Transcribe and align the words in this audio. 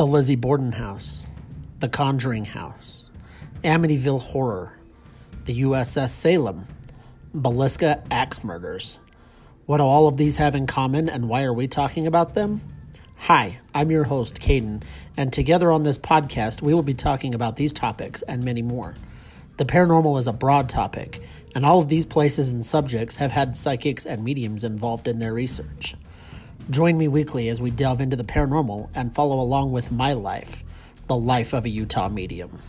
The 0.00 0.06
Lizzie 0.06 0.34
Borden 0.34 0.72
House, 0.72 1.26
The 1.80 1.88
Conjuring 1.90 2.46
House, 2.46 3.10
Amityville 3.62 4.22
Horror, 4.22 4.78
the 5.44 5.60
USS 5.60 6.08
Salem, 6.08 6.66
Villisca 7.36 8.02
Axe 8.10 8.42
Murders. 8.42 8.98
What 9.66 9.76
do 9.76 9.82
all 9.82 10.08
of 10.08 10.16
these 10.16 10.36
have 10.36 10.54
in 10.54 10.66
common 10.66 11.10
and 11.10 11.28
why 11.28 11.42
are 11.42 11.52
we 11.52 11.68
talking 11.68 12.06
about 12.06 12.34
them? 12.34 12.62
Hi, 13.16 13.58
I'm 13.74 13.90
your 13.90 14.04
host, 14.04 14.40
Caden, 14.40 14.82
and 15.18 15.34
together 15.34 15.70
on 15.70 15.82
this 15.82 15.98
podcast, 15.98 16.62
we 16.62 16.72
will 16.72 16.82
be 16.82 16.94
talking 16.94 17.34
about 17.34 17.56
these 17.56 17.74
topics 17.74 18.22
and 18.22 18.42
many 18.42 18.62
more. 18.62 18.94
The 19.58 19.66
paranormal 19.66 20.18
is 20.18 20.26
a 20.26 20.32
broad 20.32 20.70
topic, 20.70 21.20
and 21.54 21.66
all 21.66 21.78
of 21.78 21.88
these 21.88 22.06
places 22.06 22.50
and 22.50 22.64
subjects 22.64 23.16
have 23.16 23.32
had 23.32 23.54
psychics 23.54 24.06
and 24.06 24.24
mediums 24.24 24.64
involved 24.64 25.06
in 25.06 25.18
their 25.18 25.34
research. 25.34 25.94
Join 26.70 26.96
me 26.96 27.08
weekly 27.08 27.48
as 27.48 27.60
we 27.60 27.72
delve 27.72 28.00
into 28.00 28.14
the 28.14 28.22
paranormal 28.22 28.90
and 28.94 29.12
follow 29.12 29.40
along 29.40 29.72
with 29.72 29.90
my 29.90 30.12
life, 30.12 30.62
the 31.08 31.16
life 31.16 31.52
of 31.52 31.64
a 31.64 31.68
Utah 31.68 32.08
medium. 32.08 32.60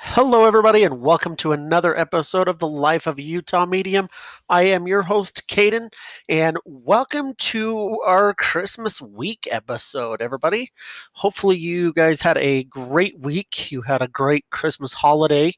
Hello, 0.00 0.44
everybody, 0.44 0.82
and 0.82 1.00
welcome 1.00 1.36
to 1.36 1.52
another 1.52 1.96
episode 1.96 2.48
of 2.48 2.58
the 2.58 2.66
Life 2.66 3.06
of 3.06 3.20
Utah 3.20 3.64
Medium. 3.64 4.08
I 4.48 4.62
am 4.62 4.88
your 4.88 5.02
host, 5.02 5.46
Caden, 5.46 5.92
and 6.28 6.56
welcome 6.64 7.34
to 7.34 8.00
our 8.04 8.34
Christmas 8.34 9.00
week 9.00 9.46
episode, 9.52 10.20
everybody. 10.20 10.72
Hopefully, 11.12 11.56
you 11.56 11.92
guys 11.92 12.20
had 12.20 12.38
a 12.38 12.64
great 12.64 13.20
week. 13.20 13.70
You 13.70 13.82
had 13.82 14.02
a 14.02 14.08
great 14.08 14.50
Christmas 14.50 14.92
holiday. 14.92 15.52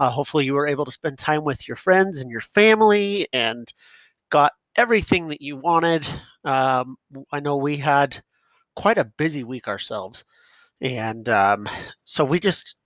Uh, 0.00 0.10
hopefully, 0.10 0.44
you 0.44 0.54
were 0.54 0.66
able 0.66 0.84
to 0.84 0.90
spend 0.92 1.18
time 1.18 1.44
with 1.44 1.68
your 1.68 1.76
friends 1.76 2.20
and 2.20 2.30
your 2.30 2.40
family 2.40 3.28
and 3.32 3.72
got 4.30 4.52
everything 4.76 5.28
that 5.28 5.40
you 5.40 5.56
wanted. 5.56 6.06
Um, 6.44 6.96
I 7.30 7.40
know 7.40 7.56
we 7.56 7.76
had 7.76 8.22
quite 8.74 8.98
a 8.98 9.04
busy 9.04 9.44
week 9.44 9.68
ourselves. 9.68 10.24
And 10.80 11.28
um, 11.28 11.68
so 12.04 12.24
we 12.24 12.40
just 12.40 12.76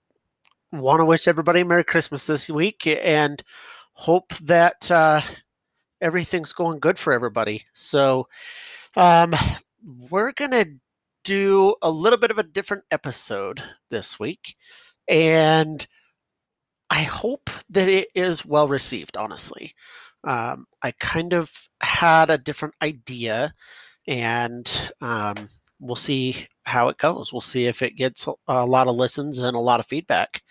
want 0.71 0.99
to 0.99 1.05
wish 1.05 1.27
everybody 1.27 1.63
Merry 1.63 1.83
Christmas 1.83 2.27
this 2.27 2.49
week 2.49 2.85
and 2.85 3.41
hope 3.93 4.33
that 4.35 4.89
uh, 4.91 5.21
everything's 5.99 6.53
going 6.53 6.79
good 6.79 6.97
for 6.97 7.11
everybody. 7.11 7.65
So, 7.73 8.27
um, 8.95 9.35
we're 10.09 10.31
going 10.33 10.51
to 10.51 10.69
do 11.23 11.75
a 11.81 11.89
little 11.89 12.19
bit 12.19 12.31
of 12.31 12.37
a 12.37 12.43
different 12.43 12.83
episode 12.91 13.61
this 13.89 14.19
week. 14.19 14.55
And 15.07 15.85
I 16.89 17.03
hope 17.03 17.49
that 17.69 17.87
it 17.87 18.09
is 18.15 18.45
well 18.45 18.67
received, 18.67 19.17
honestly. 19.17 19.73
Um, 20.23 20.65
I 20.83 20.91
kind 20.99 21.33
of 21.33 21.51
had 21.81 22.29
a 22.29 22.37
different 22.37 22.75
idea, 22.81 23.53
and 24.07 24.91
um, 25.01 25.35
we'll 25.79 25.95
see 25.95 26.47
how 26.65 26.89
it 26.89 26.97
goes. 26.97 27.31
We'll 27.31 27.41
see 27.41 27.67
if 27.67 27.81
it 27.81 27.95
gets 27.95 28.27
a 28.47 28.65
lot 28.65 28.87
of 28.87 28.95
listens 28.95 29.39
and 29.39 29.55
a 29.55 29.59
lot 29.59 29.79
of 29.79 29.87
feedback. 29.87 30.41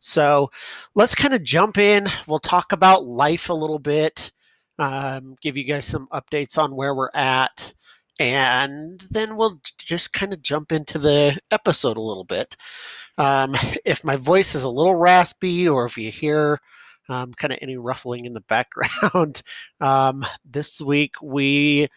So 0.00 0.50
let's 0.94 1.14
kind 1.14 1.34
of 1.34 1.42
jump 1.42 1.78
in. 1.78 2.06
We'll 2.26 2.38
talk 2.38 2.72
about 2.72 3.06
life 3.06 3.48
a 3.48 3.54
little 3.54 3.78
bit, 3.78 4.30
um, 4.78 5.36
give 5.40 5.56
you 5.56 5.64
guys 5.64 5.86
some 5.86 6.08
updates 6.12 6.58
on 6.58 6.76
where 6.76 6.94
we're 6.94 7.10
at, 7.14 7.72
and 8.20 9.00
then 9.10 9.36
we'll 9.36 9.60
just 9.78 10.12
kind 10.12 10.32
of 10.32 10.42
jump 10.42 10.70
into 10.72 10.98
the 10.98 11.38
episode 11.50 11.96
a 11.96 12.02
little 12.02 12.24
bit. 12.24 12.56
Um, 13.18 13.54
if 13.84 14.04
my 14.04 14.16
voice 14.16 14.54
is 14.54 14.64
a 14.64 14.70
little 14.70 14.94
raspy 14.94 15.68
or 15.68 15.84
if 15.84 15.96
you 15.98 16.10
hear 16.10 16.60
um, 17.08 17.32
kind 17.34 17.52
of 17.52 17.58
any 17.62 17.76
ruffling 17.76 18.24
in 18.24 18.32
the 18.32 18.40
background, 18.48 19.42
um, 19.80 20.24
this 20.44 20.80
week 20.80 21.14
we 21.22 21.88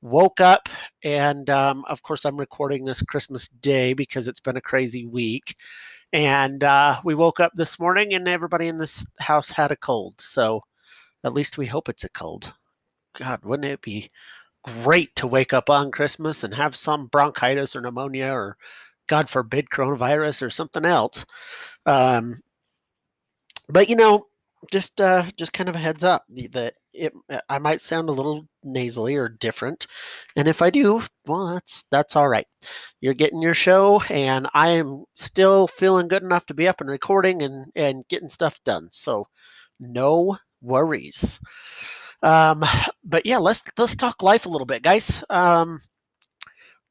woke 0.00 0.40
up 0.40 0.68
and 1.04 1.48
um, 1.48 1.84
of 1.88 2.02
course 2.02 2.24
i'm 2.24 2.36
recording 2.36 2.84
this 2.84 3.02
christmas 3.02 3.46
day 3.46 3.92
because 3.92 4.26
it's 4.26 4.40
been 4.40 4.56
a 4.56 4.60
crazy 4.60 5.06
week. 5.06 5.54
And 6.12 6.62
uh, 6.62 7.00
we 7.04 7.14
woke 7.14 7.40
up 7.40 7.52
this 7.54 7.78
morning 7.78 8.12
and 8.12 8.28
everybody 8.28 8.68
in 8.68 8.76
this 8.76 9.06
house 9.18 9.48
had 9.50 9.70
a 9.70 9.76
cold. 9.76 10.20
So 10.20 10.60
at 11.24 11.32
least 11.32 11.56
we 11.56 11.66
hope 11.66 11.88
it's 11.88 12.04
a 12.04 12.10
cold. 12.10 12.52
God 13.16 13.44
wouldn't 13.44 13.70
it 13.70 13.80
be 13.80 14.10
great 14.64 15.14
to 15.16 15.26
wake 15.26 15.52
up 15.52 15.68
on 15.68 15.90
christmas 15.90 16.44
and 16.44 16.54
have 16.54 16.76
some 16.76 17.06
bronchitis 17.08 17.74
or 17.74 17.80
pneumonia 17.80 18.28
or 18.32 18.56
god 19.12 19.28
forbid 19.28 19.68
coronavirus 19.68 20.42
or 20.42 20.50
something 20.50 20.84
else 20.84 21.26
um, 21.86 22.34
but 23.68 23.88
you 23.88 23.96
know 23.96 24.24
just 24.70 25.00
uh, 25.00 25.24
just 25.36 25.52
kind 25.52 25.68
of 25.68 25.74
a 25.74 25.78
heads 25.78 26.04
up 26.04 26.24
that 26.50 26.74
it 26.92 27.12
uh, 27.30 27.40
I 27.48 27.58
might 27.58 27.80
sound 27.80 28.08
a 28.08 28.12
little 28.12 28.46
nasally 28.62 29.16
or 29.16 29.28
different, 29.28 29.86
and 30.36 30.46
if 30.46 30.62
I 30.62 30.70
do, 30.70 31.02
well, 31.26 31.46
that's 31.54 31.84
that's 31.90 32.16
all 32.16 32.28
right. 32.28 32.46
You're 33.00 33.14
getting 33.14 33.42
your 33.42 33.54
show, 33.54 34.02
and 34.08 34.48
I 34.54 34.70
am 34.70 35.04
still 35.16 35.66
feeling 35.66 36.08
good 36.08 36.22
enough 36.22 36.46
to 36.46 36.54
be 36.54 36.68
up 36.68 36.80
and 36.80 36.90
recording 36.90 37.42
and 37.42 37.66
and 37.74 38.04
getting 38.08 38.28
stuff 38.28 38.60
done. 38.64 38.88
So, 38.92 39.26
no 39.80 40.38
worries. 40.60 41.40
Um, 42.22 42.62
but 43.04 43.26
yeah, 43.26 43.38
let's 43.38 43.62
let's 43.78 43.96
talk 43.96 44.22
life 44.22 44.46
a 44.46 44.50
little 44.50 44.66
bit, 44.66 44.82
guys. 44.82 45.24
Um, 45.30 45.78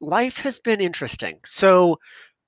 life 0.02 0.38
has 0.40 0.58
been 0.58 0.82
interesting. 0.82 1.38
So, 1.46 1.98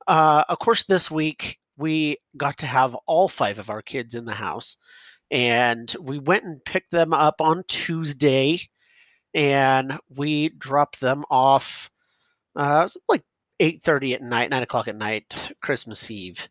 uh, 0.07 0.45
of 0.51 0.59
course, 0.59 0.83
this 0.85 1.11
week 1.11 1.59
we 1.79 2.19
got 2.37 2.59
to 2.59 2.67
have 2.67 2.95
all 3.07 3.29
five 3.29 3.59
of 3.59 3.71
our 3.71 3.81
kids 3.81 4.15
in 4.15 4.27
the 4.27 4.35
house 4.35 4.77
and 5.31 5.95
we 6.01 6.19
went 6.19 6.45
and 6.45 6.65
picked 6.65 6.91
them 6.91 7.13
up 7.13 7.41
on 7.41 7.65
Tuesday, 7.67 8.61
and 9.35 9.99
we 10.09 10.51
dropped 10.51 11.01
them 11.01 11.25
off. 11.31 11.91
Uh, 12.57 12.89
like 13.09 13.23
eight 13.61 13.83
thirty 13.83 14.15
at 14.15 14.23
night, 14.23 14.51
nine 14.51 14.63
o'clock 14.63 14.87
at 14.89 14.97
night, 14.97 15.53
Christmas 15.61 16.11
Eve, 16.11 16.49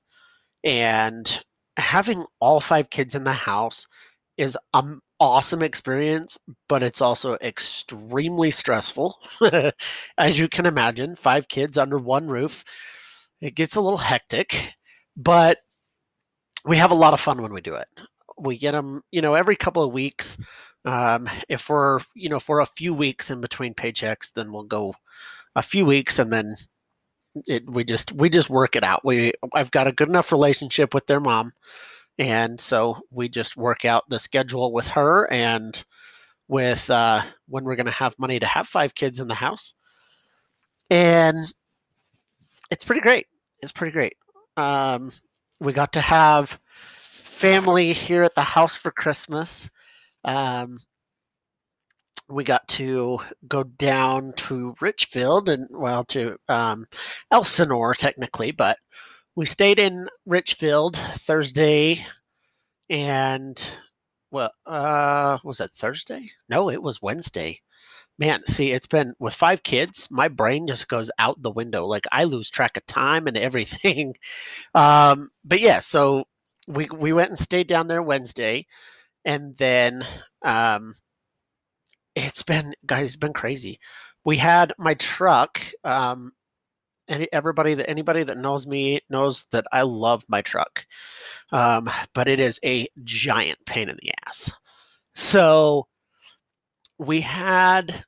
and 0.64 1.42
having 1.78 2.26
all 2.40 2.60
five 2.60 2.90
kids 2.90 3.16
in 3.16 3.24
the 3.24 3.32
house 3.32 3.88
is 4.38 4.58
an 4.74 5.00
awesome 5.24 5.62
experience, 5.62 6.38
but 6.70 6.84
it's 6.84 7.02
also 7.02 7.38
extremely 7.42 8.52
stressful, 8.52 9.18
as 10.18 10.40
you 10.40 10.48
can 10.48 10.66
imagine. 10.66 11.16
Five 11.16 11.48
kids 11.48 11.78
under 11.78 11.98
one 11.98 12.28
roof, 12.28 12.64
it 13.42 13.56
gets 13.56 13.76
a 13.76 13.82
little 13.82 13.98
hectic, 13.98 14.76
but 15.18 15.60
we 16.66 16.78
have 16.78 16.92
a 16.92 16.96
lot 16.96 17.14
of 17.14 17.20
fun 17.20 17.42
when 17.42 17.54
we 17.54 17.62
do 17.62 17.76
it 17.76 17.88
we 18.38 18.58
get 18.58 18.72
them, 18.72 19.02
you 19.12 19.22
know, 19.22 19.36
every 19.36 19.56
couple 19.56 19.84
of 19.84 19.94
weeks. 19.94 20.38
Um, 20.86 21.30
if 21.50 21.70
we're, 21.70 22.00
you 22.16 22.30
know, 22.30 22.40
for 22.40 22.60
a 22.60 22.66
few 22.66 22.94
weeks 22.94 23.32
in 23.32 23.42
between 23.42 23.74
paychecks, 23.74 24.34
then 24.34 24.52
we'll 24.52 24.64
go 24.64 24.96
a 25.56 25.62
few 25.62 25.86
weeks 25.86 26.20
and 26.20 26.32
then 26.32 26.56
it, 27.48 27.70
we 27.70 27.84
just, 27.84 28.12
we 28.12 28.30
just 28.30 28.50
work 28.50 28.76
it 28.76 28.84
out. 28.84 29.02
We, 29.04 29.34
I've 29.54 29.72
got 29.72 29.88
a 29.88 29.92
good 29.94 30.10
enough 30.10 30.32
relationship 30.32 30.94
with 30.94 31.08
their 31.08 31.20
mom. 31.20 31.52
And 32.20 32.60
so 32.60 33.02
we 33.10 33.30
just 33.30 33.58
work 33.58 33.86
out 33.86 34.04
the 34.10 34.20
schedule 34.20 34.72
with 34.72 34.88
her 34.90 35.32
and 35.32 35.84
with 36.48 36.90
uh, 36.90 37.22
when 37.48 37.64
we're 37.64 37.76
going 37.76 37.88
to 37.88 37.92
have 37.92 38.20
money 38.20 38.40
to 38.40 38.46
have 38.46 38.68
five 38.68 38.94
kids 38.96 39.20
in 39.20 39.28
the 39.28 39.34
house. 39.36 39.74
And 40.90 41.52
it's 42.70 42.84
pretty 42.84 43.02
great. 43.02 43.28
It's 43.62 43.72
pretty 43.72 43.92
great. 43.92 44.14
Um, 44.58 45.10
we 45.60 45.74
got 45.74 45.94
to 45.94 46.02
have 46.02 46.60
family 46.68 47.94
here 47.94 48.24
at 48.24 48.36
the 48.36 48.42
house 48.42 48.78
for 48.78 48.92
Christmas. 48.92 49.70
Um, 50.24 50.78
we 52.30 52.44
got 52.44 52.68
to 52.70 53.20
go 53.48 53.64
down 53.64 54.34
to 54.38 54.76
Richfield 54.80 55.50
and 55.50 55.68
well 55.72 56.04
to 56.06 56.38
um, 56.48 56.86
Elsinore 57.32 57.94
technically, 57.96 58.52
but 58.52 58.78
we 59.36 59.46
stayed 59.46 59.80
in 59.80 60.08
Richfield 60.26 60.96
Thursday 60.96 62.06
and 62.90 63.78
well, 64.32 64.52
uh, 64.66 65.38
was 65.44 65.60
it 65.60 65.72
Thursday? 65.72 66.32
No, 66.50 66.70
it 66.70 66.82
was 66.82 67.02
Wednesday. 67.02 67.62
Man, 68.20 68.44
see, 68.46 68.72
it's 68.72 68.88
been 68.88 69.14
with 69.20 69.34
five 69.34 69.64
kids, 69.64 70.08
my 70.12 70.28
brain 70.28 70.68
just 70.68 70.88
goes 70.88 71.10
out 71.20 71.42
the 71.42 71.52
window. 71.52 71.86
Like 71.86 72.06
I 72.12 72.26
lose 72.26 72.50
track 72.50 72.78
of 72.78 72.86
time 72.86 73.28
and 73.28 73.38
everything. 73.38 74.16
Um, 74.76 75.30
but 75.44 75.60
yeah, 75.62 75.80
so 75.80 76.26
we 76.68 76.88
we 76.96 77.14
went 77.14 77.30
and 77.30 77.38
stayed 77.38 77.68
down 77.68 77.88
there 77.88 78.02
Wednesday, 78.02 78.66
and 79.26 79.56
then 79.58 80.04
um, 80.42 80.94
it's 82.16 82.44
been 82.44 82.74
guys, 82.86 83.10
it's 83.10 83.16
been 83.18 83.34
crazy. 83.34 83.80
We 84.26 84.38
had 84.38 84.74
my 84.80 84.96
truck. 84.96 85.62
Um, 85.84 86.32
and 87.14 87.28
everybody 87.32 87.76
that 87.76 87.90
anybody 87.90 88.24
that 88.24 88.38
knows 88.38 88.66
me 88.66 89.00
knows 89.10 89.46
that 89.52 89.66
I 89.72 89.84
love 89.84 90.26
my 90.28 90.42
truck, 90.42 90.86
um, 91.52 91.90
but 92.14 92.28
it 92.28 92.40
is 92.40 92.60
a 92.66 92.88
giant 93.04 93.60
pain 93.66 93.90
in 93.90 93.98
the 94.02 94.12
ass. 94.26 94.52
So 95.14 95.88
we 96.98 97.22
had 97.22 98.04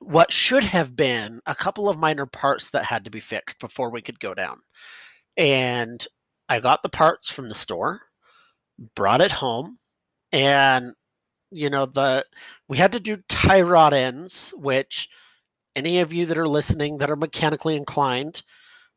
what 0.00 0.32
should 0.32 0.64
have 0.64 0.96
been 0.96 1.40
a 1.46 1.54
couple 1.54 1.88
of 1.88 1.98
minor 1.98 2.26
parts 2.26 2.70
that 2.70 2.84
had 2.84 3.04
to 3.04 3.10
be 3.10 3.20
fixed 3.20 3.60
before 3.60 3.90
we 3.90 4.02
could 4.02 4.18
go 4.18 4.34
down. 4.34 4.58
And 5.36 6.04
I 6.48 6.60
got 6.60 6.82
the 6.82 6.88
parts 6.88 7.30
from 7.30 7.48
the 7.48 7.54
store, 7.54 8.00
brought 8.96 9.20
it 9.20 9.32
home, 9.32 9.78
and 10.32 10.94
you 11.52 11.70
know 11.70 11.86
the 11.86 12.24
we 12.68 12.76
had 12.76 12.92
to 12.92 13.00
do 13.00 13.18
tie 13.28 13.62
rod 13.62 13.92
ends, 13.92 14.52
which 14.56 15.08
any 15.76 16.00
of 16.00 16.12
you 16.12 16.26
that 16.26 16.38
are 16.38 16.48
listening 16.48 16.98
that 16.98 17.10
are 17.10 17.16
mechanically 17.16 17.76
inclined 17.76 18.42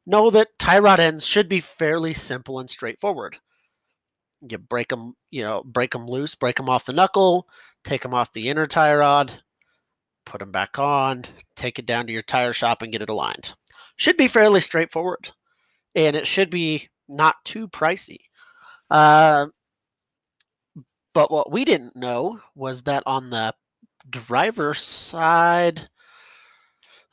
know 0.06 0.30
that 0.30 0.58
tie 0.58 0.80
rod 0.80 1.00
ends 1.00 1.26
should 1.26 1.50
be 1.50 1.60
fairly 1.60 2.14
simple 2.14 2.60
and 2.60 2.70
straightforward. 2.70 3.38
You 4.42 4.58
break 4.58 4.88
them, 4.90 5.14
you 5.32 5.44
know, 5.44 5.64
break 5.64 5.92
them 5.92 6.08
loose, 6.08 6.36
break 6.36 6.56
them 6.56 6.70
off 6.70 6.86
the 6.86 6.94
knuckle, 6.94 7.48
take 7.84 8.02
them 8.02 8.14
off 8.14 8.34
the 8.34 8.50
inner 8.50 8.68
tie 8.68 8.96
rod, 8.96 9.32
put 10.26 10.40
them 10.40 10.52
back 10.52 10.80
on, 10.80 11.26
take 11.56 11.80
it 11.80 11.86
down 11.86 12.08
to 12.08 12.14
your 12.14 12.22
tire 12.22 12.54
shop 12.54 12.82
and 12.82 12.92
get 12.92 13.02
it 13.02 13.10
aligned. 13.10 13.54
Should 13.98 14.18
be 14.18 14.28
fairly 14.28 14.62
straightforward, 14.62 15.32
and 15.96 16.16
it 16.16 16.28
should 16.28 16.50
be 16.50 16.88
not 17.10 17.36
too 17.44 17.68
pricey. 17.68 18.20
Uh, 18.90 19.48
but 21.14 21.32
what 21.32 21.52
we 21.52 21.66
didn't 21.66 21.96
know 21.96 22.40
was 22.56 22.84
that 22.84 23.04
on 23.06 23.32
the 23.32 23.54
driver's 24.10 24.82
side 24.82 25.90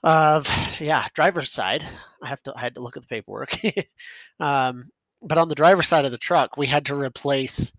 of 0.05 0.47
yeah, 0.79 1.07
driver's 1.15 1.51
side, 1.51 1.85
I 2.23 2.29
have 2.29 2.43
to 2.45 2.53
I 2.55 2.61
had 2.61 2.75
to 2.75 2.83
look 2.83 2.97
at 2.97 3.03
the 3.03 3.09
paperwork. 3.09 3.57
um, 4.41 4.85
but 5.23 5.39
on 5.39 5.49
the 5.49 5.55
driver's 5.55 5.89
side 5.89 6.05
of 6.05 6.13
the 6.13 6.19
truck, 6.19 6.57
we 6.57 6.67
had 6.67 6.87
to 6.87 6.95
replace 6.95 7.73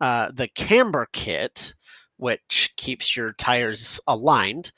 uh, 0.00 0.30
the 0.34 0.48
camber 0.48 1.08
kit, 1.12 1.72
which 2.16 2.74
keeps 2.76 3.16
your 3.16 3.32
tires 3.32 4.00
aligned. 4.08 4.72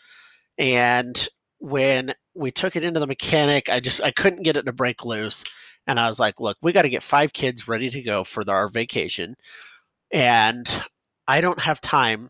And 0.58 1.26
when 1.58 2.12
we 2.34 2.50
took 2.50 2.76
it 2.76 2.84
into 2.84 3.00
the 3.00 3.06
mechanic, 3.06 3.70
I 3.70 3.80
just 3.80 4.02
I 4.02 4.10
couldn't 4.10 4.42
get 4.42 4.56
it 4.56 4.66
to 4.66 4.72
break 4.72 5.04
loose. 5.04 5.42
And 5.86 5.98
I 5.98 6.06
was 6.06 6.20
like, 6.20 6.38
look, 6.38 6.58
we 6.60 6.72
got 6.72 6.82
to 6.82 6.90
get 6.90 7.02
five 7.02 7.32
kids 7.32 7.66
ready 7.66 7.88
to 7.88 8.02
go 8.02 8.24
for 8.24 8.48
our 8.48 8.68
vacation. 8.68 9.36
And 10.12 10.82
I 11.26 11.40
don't 11.40 11.58
have 11.60 11.80
time 11.80 12.28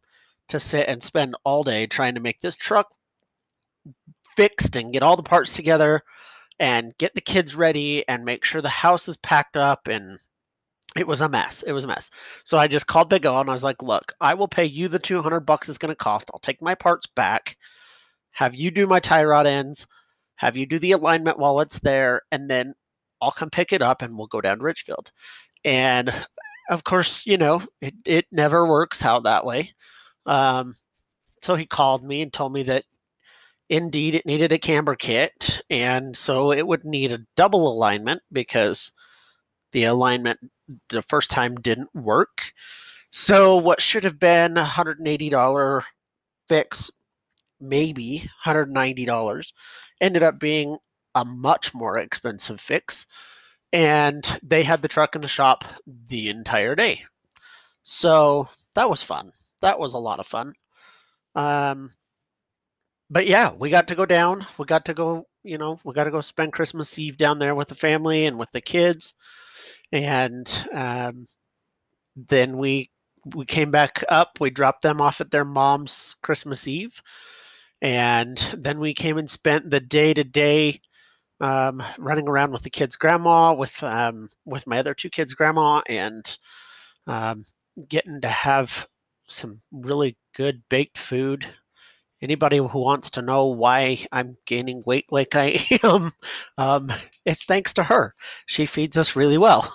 to 0.49 0.61
sit 0.61 0.89
and 0.89 1.03
spend 1.03 1.35
all 1.45 1.65
day 1.65 1.87
trying 1.87 2.15
to 2.15 2.21
make 2.21 2.39
this 2.39 2.57
truck 2.57 2.89
fixed 4.41 4.75
and 4.75 4.95
get 4.95 5.03
all 5.03 5.17
the 5.17 5.23
parts 5.23 5.55
together 5.55 6.03
and 6.59 6.97
get 6.97 7.15
the 7.15 7.21
kids 7.21 7.55
ready 7.55 8.09
and 8.09 8.25
make 8.25 8.43
sure 8.43 8.63
the 8.63 8.71
house 8.71 9.07
is 9.07 9.19
packed 9.19 9.55
up 9.55 9.87
and 9.87 10.19
it 10.97 11.07
was 11.07 11.21
a 11.21 11.29
mess. 11.29 11.63
It 11.63 11.73
was 11.73 11.85
a 11.85 11.89
mess. 11.89 12.11
So 12.45 12.57
I 12.57 12.67
just 12.67 12.87
called 12.87 13.11
Big 13.11 13.27
O 13.27 13.39
and 13.39 13.51
I 13.51 13.53
was 13.53 13.65
like, 13.65 13.83
"Look, 13.83 14.15
I 14.19 14.33
will 14.33 14.49
pay 14.49 14.65
you 14.65 14.89
the 14.89 14.99
200 14.99 15.41
bucks 15.41 15.69
it's 15.69 15.77
going 15.77 15.93
to 15.93 15.95
cost. 15.95 16.31
I'll 16.33 16.41
take 16.41 16.63
my 16.63 16.75
parts 16.75 17.07
back. 17.07 17.59
Have 18.31 18.55
you 18.55 18.71
do 18.71 18.87
my 18.87 18.99
tie 18.99 19.25
rod 19.25 19.47
ends, 19.47 19.87
have 20.37 20.57
you 20.57 20.65
do 20.65 20.79
the 20.79 20.93
alignment 20.93 21.39
while 21.39 21.61
it's 21.61 21.81
there 21.81 22.23
and 22.33 22.49
then 22.51 22.75
I'll 23.21 23.33
come 23.33 23.51
pick 23.51 23.75
it 23.75 23.83
up 23.83 24.01
and 24.01 24.17
we'll 24.17 24.27
go 24.29 24.41
down 24.41 24.59
to 24.59 24.65
Richfield." 24.65 25.13
And 25.67 26.15
of 26.71 26.85
course, 26.85 27.27
you 27.27 27.37
know, 27.37 27.63
it 27.83 27.95
it 28.07 28.27
never 28.33 28.67
works 28.67 29.05
out 29.05 29.25
that 29.25 29.45
way. 29.45 29.75
Um, 30.27 30.75
so 31.43 31.57
he 31.57 31.67
called 31.67 32.05
me 32.05 32.23
and 32.23 32.33
told 32.33 32.53
me 32.55 32.63
that 32.65 32.85
Indeed, 33.71 34.17
it 34.17 34.27
needed 34.27 34.51
a 34.51 34.59
camber 34.59 34.97
kit, 34.97 35.63
and 35.71 36.17
so 36.17 36.51
it 36.51 36.67
would 36.67 36.85
need 36.85 37.13
a 37.13 37.25
double 37.37 37.73
alignment 37.73 38.21
because 38.33 38.91
the 39.71 39.85
alignment 39.85 40.41
the 40.89 41.03
first 41.03 41.31
time 41.31 41.55
didn't 41.55 41.95
work. 41.95 42.53
So 43.13 43.57
what 43.57 43.81
should 43.81 44.03
have 44.03 44.19
been 44.19 44.57
a 44.57 44.65
$180 44.65 45.85
fix, 46.49 46.91
maybe 47.61 48.29
$190, 48.45 49.53
ended 50.01 50.23
up 50.25 50.41
being 50.41 50.77
a 51.15 51.25
much 51.25 51.73
more 51.73 51.97
expensive 51.97 52.61
fix. 52.61 53.07
And 53.73 54.25
they 54.43 54.65
had 54.65 54.83
the 54.83 54.89
truck 54.89 55.15
in 55.15 55.23
the 55.23 55.29
shop 55.29 55.65
the 56.09 56.29
entire 56.29 56.75
day. 56.75 57.05
So 57.85 58.49
that 58.75 58.91
was 58.91 59.03
fun. 59.05 59.31
That 59.61 59.79
was 59.79 59.95
a 59.95 59.99
lot 59.99 60.19
of 60.19 60.27
fun. 60.27 60.55
Um, 61.37 61.91
but 63.11 63.27
yeah, 63.27 63.53
we 63.53 63.71
got 63.71 63.89
to 63.89 63.95
go 63.95 64.07
down. 64.07 64.47
We 64.57 64.65
got 64.65 64.85
to 64.87 64.95
go, 64.95 65.27
you 65.43 65.59
know, 65.59 65.81
we 65.85 65.93
got 65.93 66.05
to 66.05 66.11
go 66.11 66.21
spend 66.21 66.53
Christmas 66.53 66.99
Eve 66.99 67.19
down 67.19 67.39
there 67.39 67.55
with 67.55 67.69
the 67.69 67.75
family 67.75 68.27
and 68.27 68.39
with 68.39 68.51
the 68.51 68.61
kids. 68.61 69.15
And 69.93 70.47
um, 70.73 71.27
then 72.17 72.57
we 72.57 72.91
we 73.35 73.45
came 73.45 73.71
back 73.71 74.03
up. 74.09 74.39
We 74.41 74.51
dropped 74.51 74.83
them 74.83 75.01
off 75.01 75.21
at 75.21 75.31
their 75.31 75.45
mom's 75.45 76.17
Christmas 76.23 76.69
Eve, 76.69 77.03
and 77.83 78.39
then 78.57 78.79
we 78.79 78.95
came 78.95 79.19
and 79.19 79.29
spent 79.29 79.69
the 79.71 79.81
day 79.81 80.15
to 80.15 80.25
day 80.25 80.81
running 81.41 82.29
around 82.29 82.53
with 82.53 82.62
the 82.62 82.71
kids' 82.71 82.97
grandma, 82.97 83.53
with 83.53 83.83
um, 83.83 84.29
with 84.45 84.67
my 84.67 84.79
other 84.79 84.95
two 84.95 85.11
kids' 85.11 85.35
grandma, 85.35 85.83
and 85.89 86.39
um, 87.07 87.43
getting 87.89 88.21
to 88.21 88.29
have 88.29 88.87
some 89.29 89.59
really 89.73 90.17
good 90.35 90.62
baked 90.69 90.99
food 90.99 91.47
anybody 92.23 92.59
who 92.59 92.81
wants 92.81 93.11
to 93.13 93.23
know 93.23 93.47
why 93.47 94.05
I'm 94.13 94.37
gaining 94.47 94.83
weight 94.87 95.07
like 95.11 95.35
I 95.35 95.61
am, 95.83 96.13
um, 96.59 96.91
it's 97.25 97.45
thanks 97.45 97.73
to 97.75 97.85
her. 97.85 98.15
She 98.47 98.67
feeds 98.67 98.97
us 98.97 99.17
really 99.17 99.39
well. 99.39 99.73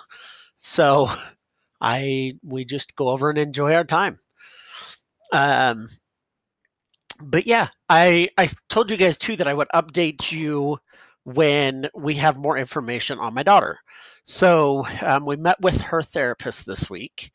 So 0.58 1.08
I 1.80 2.34
we 2.42 2.64
just 2.64 2.96
go 2.96 3.08
over 3.10 3.30
and 3.30 3.38
enjoy 3.38 3.74
our 3.74 3.84
time. 3.84 4.18
Um, 5.32 5.86
but 7.26 7.46
yeah, 7.46 7.68
I 7.88 8.28
I 8.38 8.48
told 8.68 8.90
you 8.90 8.96
guys 8.96 9.18
too 9.18 9.36
that 9.36 9.48
I 9.48 9.54
would 9.54 9.68
update 9.74 10.32
you 10.32 10.78
when 11.24 11.88
we 11.94 12.14
have 12.14 12.36
more 12.36 12.56
information 12.58 13.18
on 13.18 13.34
my 13.34 13.42
daughter. 13.42 13.78
So 14.24 14.86
um, 15.02 15.24
we 15.24 15.36
met 15.36 15.60
with 15.60 15.80
her 15.82 16.02
therapist 16.02 16.66
this 16.66 16.90
week, 16.90 17.30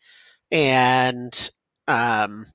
and 0.51 1.49
um, 1.87 2.45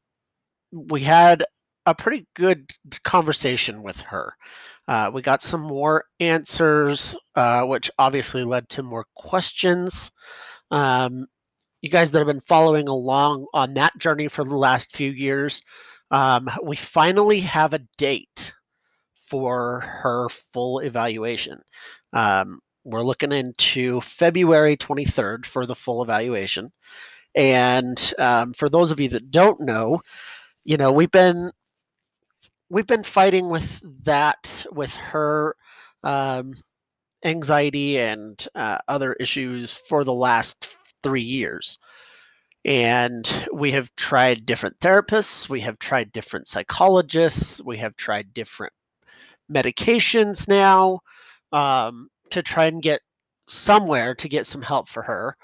we 0.73 1.03
had 1.03 1.45
a 1.87 1.95
pretty 1.95 2.27
good 2.35 2.73
conversation 3.05 3.83
with 3.83 4.01
her. 4.03 4.35
Uh, 4.89 5.11
we 5.13 5.23
got 5.23 5.43
some 5.43 5.63
more 5.63 6.05
answers, 6.21 7.17
uh, 7.35 7.63
which 7.63 7.91
obviously 7.99 8.45
led 8.45 8.69
to 8.69 8.83
more 8.83 9.07
questions. 9.15 10.11
Um, 10.71 11.27
you 11.81 11.91
guys 11.91 12.11
that 12.11 12.19
have 12.19 12.27
been 12.27 12.41
following 12.41 12.89
along 12.89 13.47
on 13.55 13.75
that 13.75 13.97
journey 13.99 14.29
for 14.29 14.45
the 14.45 14.57
last 14.57 14.95
few 14.95 15.11
years, 15.11 15.63
um, 16.11 16.49
we 16.63 16.77
finally 16.77 17.41
have 17.41 17.73
a 17.73 17.81
date 17.99 18.53
for 19.21 19.81
her 19.81 20.29
full 20.29 20.81
evaluation. 20.81 21.61
Um, 22.13 22.61
we're 22.85 23.03
looking 23.03 23.33
into 23.33 24.01
February 24.01 24.77
23rd 24.77 25.45
for 25.47 25.67
the 25.67 25.75
full 25.75 26.03
evaluation. 26.03 26.71
And 27.35 28.13
um, 28.19 28.53
for 28.53 28.69
those 28.69 28.91
of 28.91 29.01
you 29.01 29.09
that 29.11 29.31
don't 29.31 29.61
know, 29.61 30.01
you 30.65 30.77
know, 30.77 30.93
we've 30.93 31.11
been 31.11 31.51
we've 32.71 32.87
been 32.87 33.03
fighting 33.03 33.49
with 33.49 33.81
that 34.05 34.65
with 34.73 34.95
her 34.97 35.57
um, 36.03 36.53
anxiety 37.25 37.99
and 37.99 38.47
uh, 38.55 38.79
other 38.89 39.15
issues 39.15 39.73
for 39.73 40.05
the 40.05 40.13
last 40.13 40.77
three 41.03 41.23
years. 41.23 41.79
And 42.65 43.49
we 43.53 43.71
have 43.73 43.95
tried 43.97 44.45
different 44.45 44.79
therapists 44.81 45.49
we 45.49 45.61
have 45.61 45.79
tried 45.79 46.11
different 46.13 46.49
psychologists 46.49 47.63
we 47.65 47.79
have 47.79 47.97
tried 47.97 48.35
different 48.35 48.73
medications 49.53 50.49
now 50.49 51.01
um, 51.53 52.09
to 52.31 52.43
try 52.43 52.67
and 52.67 52.83
get 52.83 53.01
somewhere 53.49 54.15
to 54.17 54.29
get 54.29 54.47
some 54.47 54.63
help 54.63 54.89
for 54.89 55.03
her. 55.03 55.37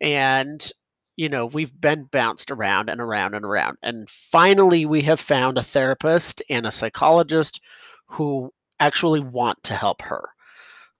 And 0.00 0.70
you 1.18 1.28
know, 1.28 1.44
we've 1.44 1.78
been 1.78 2.04
bounced 2.04 2.48
around 2.48 2.88
and 2.88 3.00
around 3.00 3.34
and 3.34 3.44
around. 3.44 3.76
And 3.82 4.08
finally, 4.08 4.86
we 4.86 5.02
have 5.02 5.18
found 5.18 5.58
a 5.58 5.64
therapist 5.64 6.40
and 6.48 6.64
a 6.64 6.70
psychologist 6.70 7.60
who 8.06 8.52
actually 8.78 9.18
want 9.18 9.60
to 9.64 9.74
help 9.74 10.00
her. 10.02 10.28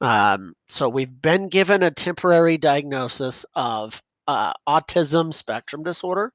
Um, 0.01 0.55
so 0.69 0.89
we've 0.89 1.23
been 1.23 1.49
given 1.49 1.85
a 1.85 1.93
temporary 1.93 2.59
diagnosis 2.59 3.47
of 3.55 4.03
uh, 4.27 4.55
autism 4.69 5.33
spectrum 5.33 5.85
disorder. 5.85 6.33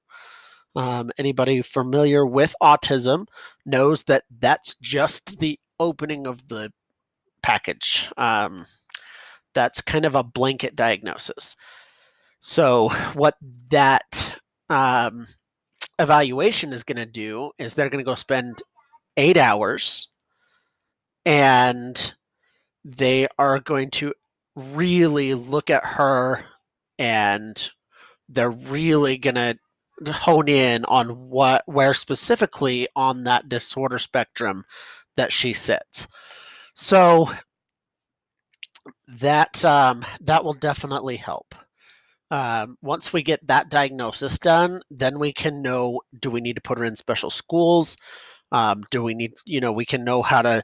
Um, 0.78 1.12
anybody 1.20 1.62
familiar 1.62 2.25
with 2.25 2.56
autism 2.63 3.25
knows 3.66 4.04
that 4.04 4.24
that's 4.40 4.75
just 4.75 5.40
the 5.40 5.60
opening 5.78 6.25
of 6.25 6.48
the 6.48 6.72
package. 7.42 8.10
Um, 8.16 8.66
that's 9.54 9.82
kind 9.82 10.06
of 10.06 10.16
a 10.16 10.24
blanket 10.24 10.74
diagnosis. 10.74 11.58
So, 12.46 12.90
what 13.14 13.38
that 13.70 14.38
um, 14.70 15.26
evaluation 15.98 16.74
is 16.74 16.84
going 16.84 16.98
to 16.98 17.06
do 17.06 17.52
is 17.58 17.74
they're 17.74 17.90
going 17.90 18.04
to 18.04 18.10
go 18.10 18.16
spend 18.16 18.62
eight 19.16 19.38
hours 19.38 20.10
and 21.26 22.14
they 22.84 23.30
are 23.40 23.62
going 23.62 23.92
to 23.92 24.14
really 24.58 25.34
look 25.36 25.70
at 25.70 25.86
her 25.86 26.44
and 27.00 27.70
they're 28.28 28.52
really 28.52 29.18
going 29.18 29.36
to 29.36 29.58
hone 30.12 30.50
in 30.50 30.84
on 30.84 31.30
what 31.30 31.64
where 31.66 31.94
specifically 31.94 32.90
on 32.94 33.24
that 33.24 33.48
disorder 33.48 34.00
spectrum 34.00 34.66
that 35.16 35.32
she 35.32 35.54
sits. 35.54 36.10
So 36.74 37.32
that 39.08 39.64
um, 39.64 40.04
that 40.20 40.44
will 40.44 40.56
definitely 40.56 41.16
help 41.16 41.56
Um, 42.34 42.78
once 42.82 43.13
we 43.13 43.22
get 43.22 43.46
that 43.48 43.70
diagnosis 43.70 44.40
done, 44.40 44.82
then 44.90 45.20
we 45.20 45.32
can 45.32 45.62
know 45.62 46.02
do 46.20 46.32
we 46.32 46.42
need 46.42 46.56
to 46.56 46.62
put 46.63 46.80
her 46.80 46.84
in 46.84 46.96
special 46.96 47.30
schools? 47.30 47.96
Um, 48.52 48.84
do 48.90 49.04
we 49.04 49.13
need, 49.13 49.34
you 49.46 49.62
know, 49.62 49.72
we 49.72 49.86
can 49.86 50.04
know 50.04 50.24
how 50.24 50.42
to 50.42 50.63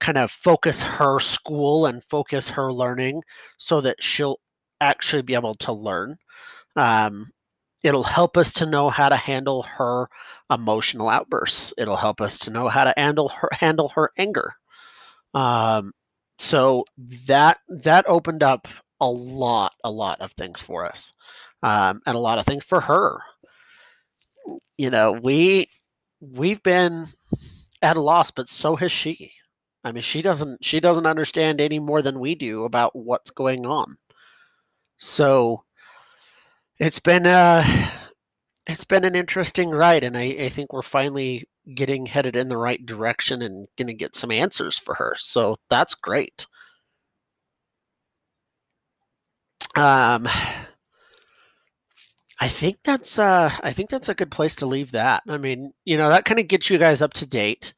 kind 0.00 0.18
of 0.18 0.30
focus 0.30 0.82
her 0.82 1.20
school 1.20 1.86
and 1.86 2.02
focus 2.04 2.50
her 2.50 2.72
learning 2.72 3.22
so 3.58 3.80
that 3.82 4.02
she'll 4.02 4.40
actually 4.80 5.22
be 5.22 5.34
able 5.34 5.54
to 5.56 5.72
learn. 5.72 6.16
Um, 6.76 7.26
it'll 7.84 8.04
help 8.04 8.36
us 8.36 8.52
to 8.54 8.66
know 8.66 8.90
how 8.90 9.08
to 9.08 9.16
handle 9.16 9.62
her 9.64 10.08
emotional 10.52 11.08
outbursts. 11.08 11.74
It'll 11.78 11.96
help 11.96 12.20
us 12.20 12.38
to 12.40 12.50
know 12.50 12.68
how 12.68 12.84
to 12.84 12.94
handle 12.96 13.28
her 13.30 13.50
handle 13.52 13.90
her 13.90 14.10
anger. 14.18 14.54
Um, 15.34 15.92
so 16.38 16.84
that 17.26 17.58
that 17.68 18.06
opened 18.08 18.42
up 18.42 18.68
a 19.00 19.08
lot, 19.08 19.74
a 19.84 19.90
lot 19.90 20.20
of 20.20 20.32
things 20.32 20.60
for 20.60 20.86
us, 20.86 21.12
um, 21.62 22.00
and 22.06 22.16
a 22.16 22.20
lot 22.20 22.38
of 22.38 22.46
things 22.46 22.64
for 22.64 22.80
her. 22.80 23.20
You 24.78 24.90
know, 24.90 25.12
we 25.12 25.68
we've 26.20 26.62
been 26.62 27.06
at 27.82 27.96
a 27.96 28.00
loss, 28.00 28.30
but 28.30 28.48
so 28.48 28.76
has 28.76 28.92
she. 28.92 29.32
I 29.84 29.92
mean, 29.92 30.02
she 30.02 30.22
doesn't 30.22 30.64
she 30.64 30.80
doesn't 30.80 31.06
understand 31.06 31.60
any 31.60 31.78
more 31.78 32.02
than 32.02 32.18
we 32.20 32.34
do 32.34 32.64
about 32.64 32.96
what's 32.96 33.30
going 33.30 33.66
on. 33.66 33.96
So 34.98 35.64
it's 36.78 37.00
been 37.00 37.26
uh 37.26 37.64
it's 38.66 38.84
been 38.84 39.04
an 39.04 39.14
interesting 39.14 39.70
ride, 39.70 40.02
and 40.04 40.16
I, 40.16 40.24
I 40.40 40.48
think 40.48 40.72
we're 40.72 40.82
finally 40.82 41.48
getting 41.74 42.06
headed 42.06 42.36
in 42.36 42.48
the 42.48 42.56
right 42.56 42.84
direction 42.84 43.42
and 43.42 43.68
to 43.76 43.92
get 43.94 44.16
some 44.16 44.30
answers 44.30 44.78
for 44.78 44.94
her. 44.94 45.14
So 45.18 45.56
that's 45.68 45.94
great. 45.94 46.46
Um, 49.76 50.26
I 52.40 52.48
think 52.48 52.78
that's 52.84 53.18
uh, 53.18 53.50
I 53.62 53.72
think 53.72 53.90
that's 53.90 54.08
a 54.08 54.14
good 54.14 54.30
place 54.30 54.54
to 54.56 54.66
leave 54.66 54.92
that. 54.92 55.22
I 55.28 55.38
mean, 55.38 55.72
you 55.84 55.96
know, 55.96 56.08
that 56.08 56.24
kind 56.24 56.40
of 56.40 56.48
gets 56.48 56.68
you 56.68 56.78
guys 56.78 57.02
up 57.02 57.14
to 57.14 57.26
date. 57.26 57.72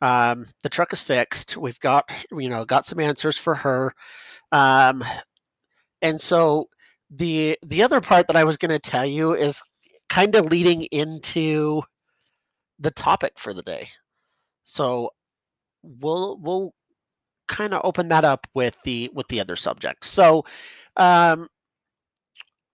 Um, 0.00 0.46
the 0.62 0.68
truck 0.68 0.92
is 0.92 1.02
fixed. 1.02 1.56
We've 1.56 1.78
got 1.80 2.10
you 2.32 2.48
know 2.48 2.64
got 2.64 2.86
some 2.86 3.00
answers 3.00 3.38
for 3.38 3.54
her, 3.54 3.94
um, 4.52 5.04
and 6.02 6.20
so 6.20 6.68
the 7.10 7.58
the 7.66 7.82
other 7.82 8.00
part 8.00 8.26
that 8.28 8.36
I 8.36 8.44
was 8.44 8.56
going 8.56 8.70
to 8.70 8.78
tell 8.78 9.06
you 9.06 9.34
is 9.34 9.62
kind 10.08 10.34
of 10.36 10.46
leading 10.46 10.82
into 10.84 11.82
the 12.78 12.90
topic 12.90 13.38
for 13.38 13.52
the 13.52 13.62
day. 13.62 13.88
So 14.64 15.10
we'll 15.82 16.38
we'll 16.38 16.74
kind 17.48 17.74
of 17.74 17.82
open 17.84 18.08
that 18.08 18.24
up 18.24 18.46
with 18.54 18.76
the 18.84 19.10
with 19.14 19.28
the 19.28 19.40
other 19.40 19.56
subject. 19.56 20.04
So 20.04 20.44
um 20.96 21.48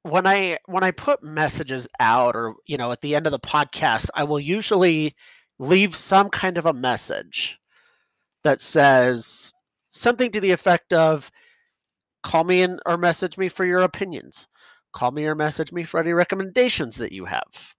when 0.02 0.26
I 0.26 0.58
when 0.66 0.84
I 0.84 0.90
put 0.92 1.22
messages 1.22 1.88
out 2.00 2.36
or 2.36 2.54
you 2.66 2.76
know 2.76 2.92
at 2.92 3.00
the 3.00 3.14
end 3.14 3.26
of 3.26 3.32
the 3.32 3.40
podcast, 3.40 4.08
I 4.14 4.24
will 4.24 4.40
usually 4.40 5.14
leave 5.58 5.94
some 5.96 6.28
kind 6.30 6.58
of 6.58 6.66
a 6.66 6.72
message 6.72 7.58
that 8.44 8.60
says 8.60 9.52
something 9.90 10.30
to 10.32 10.40
the 10.40 10.52
effect 10.52 10.92
of 10.92 11.30
call 12.22 12.44
me 12.44 12.62
in 12.62 12.78
or 12.86 12.96
message 12.98 13.38
me 13.38 13.48
for 13.48 13.64
your 13.64 13.82
opinions. 13.82 14.46
Call 14.92 15.10
me 15.12 15.26
or 15.26 15.34
message 15.34 15.72
me 15.72 15.84
for 15.84 16.00
any 16.00 16.12
recommendations 16.12 16.96
that 16.96 17.12
you 17.12 17.24
have 17.26 17.74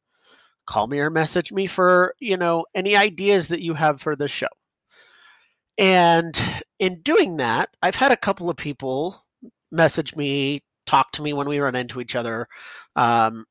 call 0.68 0.88
me 0.88 1.00
or 1.00 1.10
message 1.10 1.52
me 1.52 1.66
for, 1.66 2.14
you 2.20 2.38
know, 2.38 2.66
any 2.76 2.96
ideas 2.96 3.48
that 3.48 3.62
you 3.62 3.74
have 3.74 4.00
for 4.00 4.16
the 4.16 4.28
show. 4.28 4.48
And 5.78 6.40
in 6.80 7.02
doing 7.02 7.38
that, 7.38 7.70
I've 7.82 7.96
had 7.96 8.12
a 8.12 8.18
couple 8.18 8.50
of 8.50 8.58
people 8.58 9.26
message 9.72 10.16
me, 10.16 10.62
talk 10.86 11.12
to 11.14 11.22
me 11.22 11.34
when 11.34 11.48
we 11.48 11.60
run 11.60 11.76
into 11.76 12.02
each 12.02 12.16
other 12.16 12.48
um, 12.96 13.46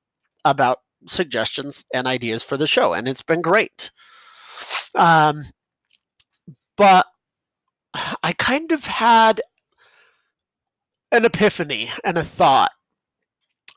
about 0.44 0.78
suggestions 1.06 1.84
and 1.94 2.06
ideas 2.06 2.42
for 2.42 2.56
the 2.56 2.66
show, 2.66 2.92
and 2.94 3.08
it's 3.08 3.22
been 3.22 3.42
great. 3.42 3.90
Um, 4.94 5.42
but 6.76 7.06
I 8.22 8.32
kind 8.32 8.72
of 8.72 8.84
had 8.84 9.40
an 11.12 11.24
epiphany 11.24 11.88
and 12.04 12.18
a 12.18 12.24
thought 12.24 12.72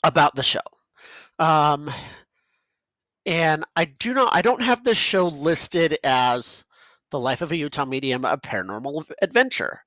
about 0.03 0.35
the 0.35 0.43
show. 0.43 0.59
Um, 1.37 1.89
and 3.25 3.63
I 3.75 3.85
do 3.85 4.13
not 4.13 4.35
I 4.35 4.41
don't 4.41 4.61
have 4.61 4.83
this 4.83 4.97
show 4.97 5.27
listed 5.27 5.97
as 6.03 6.63
the 7.11 7.19
life 7.19 7.41
of 7.41 7.51
a 7.51 7.55
Utah 7.57 7.85
medium, 7.85 8.25
a 8.25 8.37
paranormal 8.37 9.05
adventure, 9.21 9.79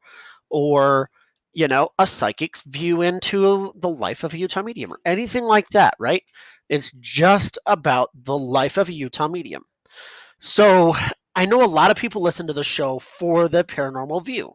or 0.51 1.11
you 1.55 1.69
know, 1.69 1.91
a 1.99 2.07
psychic's 2.07 2.63
view 2.63 3.03
into 3.03 3.73
the 3.77 3.89
life 3.89 4.25
of 4.25 4.35
a 4.35 4.39
Utah 4.39 4.63
medium 4.63 4.93
or 4.93 5.01
anything 5.05 5.45
like 5.45 5.69
that, 5.71 5.95
right? 5.99 6.23
It's 6.69 6.93
just 7.01 7.59
about 7.67 8.11
the 8.15 8.37
life 8.39 8.77
of 8.79 8.89
a 8.89 8.93
Utah 8.93 9.29
medium. 9.29 9.65
So 10.41 10.95
I 11.35 11.47
know 11.47 11.65
a 11.65 11.67
lot 11.67 11.91
of 11.91 11.97
people 11.97 12.23
listen 12.23 12.47
to 12.49 12.53
the 12.53 12.65
show 12.65 12.99
for 12.99 13.49
the 13.49 13.65
paranormal 13.65 14.25
view 14.25 14.55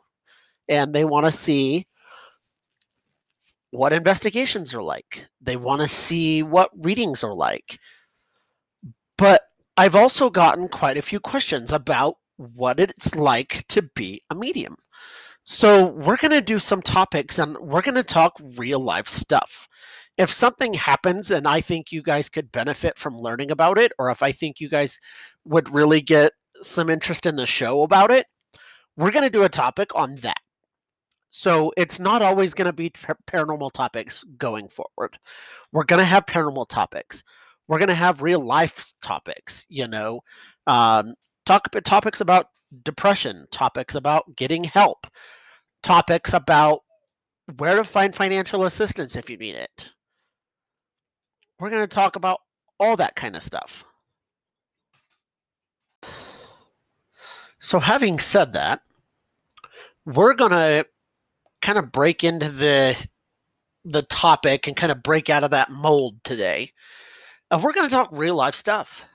and 0.70 0.94
they 0.94 1.06
want 1.06 1.26
to 1.26 1.32
see 1.32 1.88
what 3.72 3.94
investigations 3.94 4.74
are 4.74 4.84
like. 4.84 5.26
They 5.42 5.58
want 5.58 5.82
to 5.82 5.88
see 5.88 6.44
what 6.44 6.72
readings 6.76 7.24
are 7.24 7.34
like. 7.34 7.80
But 9.18 9.44
I've 9.76 9.96
also 9.96 10.30
gotten 10.30 10.68
quite 10.70 10.98
a 10.98 11.02
few 11.02 11.20
questions 11.20 11.72
about 11.72 12.18
what 12.38 12.80
it's 12.80 13.16
like 13.16 13.66
to 13.70 13.82
be 13.96 14.22
a 14.30 14.36
medium. 14.36 14.76
So 15.50 15.86
we're 15.86 16.18
going 16.18 16.34
to 16.34 16.42
do 16.42 16.60
some 16.60 16.82
topics 16.82 17.40
and 17.40 17.58
we're 17.60 17.82
going 17.82 17.96
to 17.96 18.04
talk 18.04 18.34
real 18.58 18.82
life 18.82 19.08
stuff. 19.08 19.70
If 20.18 20.30
something 20.30 20.74
happens 20.74 21.32
and 21.32 21.48
I 21.48 21.62
think 21.62 21.90
you 21.90 22.02
guys 22.02 22.28
could 22.28 22.52
benefit 22.52 23.00
from 23.00 23.18
learning 23.18 23.50
about 23.52 23.78
it, 23.78 23.94
or 23.98 24.12
if 24.12 24.22
I 24.22 24.34
think 24.34 24.60
you 24.60 24.68
guys 24.68 25.00
would 25.46 25.74
really 25.74 26.02
get 26.02 26.34
some 26.56 26.90
interest 26.90 27.26
in 27.26 27.38
the 27.38 27.48
show 27.48 27.84
about 27.84 28.12
it, 28.12 28.26
we're 28.98 29.12
going 29.12 29.24
to 29.24 29.30
do 29.30 29.44
a 29.44 29.50
topic 29.50 29.96
on 29.96 30.16
that. 30.16 30.42
So 31.30 31.72
it's 31.78 31.98
not 31.98 32.22
always 32.22 32.54
going 32.54 32.66
to 32.66 32.74
be 32.74 32.90
paranormal 32.90 33.72
topics 33.72 34.26
going 34.38 34.68
forward. 34.68 35.18
We're 35.72 35.86
going 35.86 36.02
to 36.02 36.06
have 36.06 36.26
paranormal 36.26 36.68
topics 36.68 37.24
we're 37.68 37.80
going 37.80 37.90
to 37.90 37.96
have 37.96 38.22
real 38.22 38.40
life 38.40 38.94
topics, 39.02 39.66
you 39.70 39.88
know, 39.88 40.22
um, 40.68 41.14
talk 41.48 41.70
topics 41.84 42.22
about 42.22 42.50
depression, 42.84 43.48
topics 43.52 43.96
about 43.96 44.36
getting 44.36 44.64
help, 44.66 45.08
topics 45.84 46.34
about 46.34 46.82
where 47.58 47.78
to 47.78 47.84
find 47.84 48.14
financial 48.14 48.66
assistance 48.66 49.16
if 49.16 49.30
you 49.30 49.38
need 49.38 49.56
it. 49.56 49.90
We're 51.60 51.70
going 51.72 51.84
to 51.84 51.88
talk 51.88 52.16
about 52.16 52.42
all 52.80 52.98
that 52.98 53.16
kind 53.16 53.36
of 53.36 53.44
stuff. 53.44 53.86
So, 57.60 57.80
having 57.80 58.20
said 58.20 58.54
that, 58.54 58.82
we're 60.06 60.36
going 60.36 60.52
to 60.52 60.86
kind 61.62 61.80
of 61.80 61.92
break 61.92 62.24
into 62.24 62.50
the 62.50 62.96
the 63.86 64.04
topic 64.04 64.68
and 64.68 64.76
kind 64.76 64.92
of 64.92 65.02
break 65.02 65.30
out 65.30 65.46
of 65.46 65.52
that 65.52 65.72
mold 65.72 66.24
today 66.26 66.74
And 67.52 67.64
we're 67.64 67.74
going 67.74 67.90
to 67.90 67.96
talk 67.96 68.10
real 68.12 68.36
life 68.36 68.56
stuff. 68.56 69.08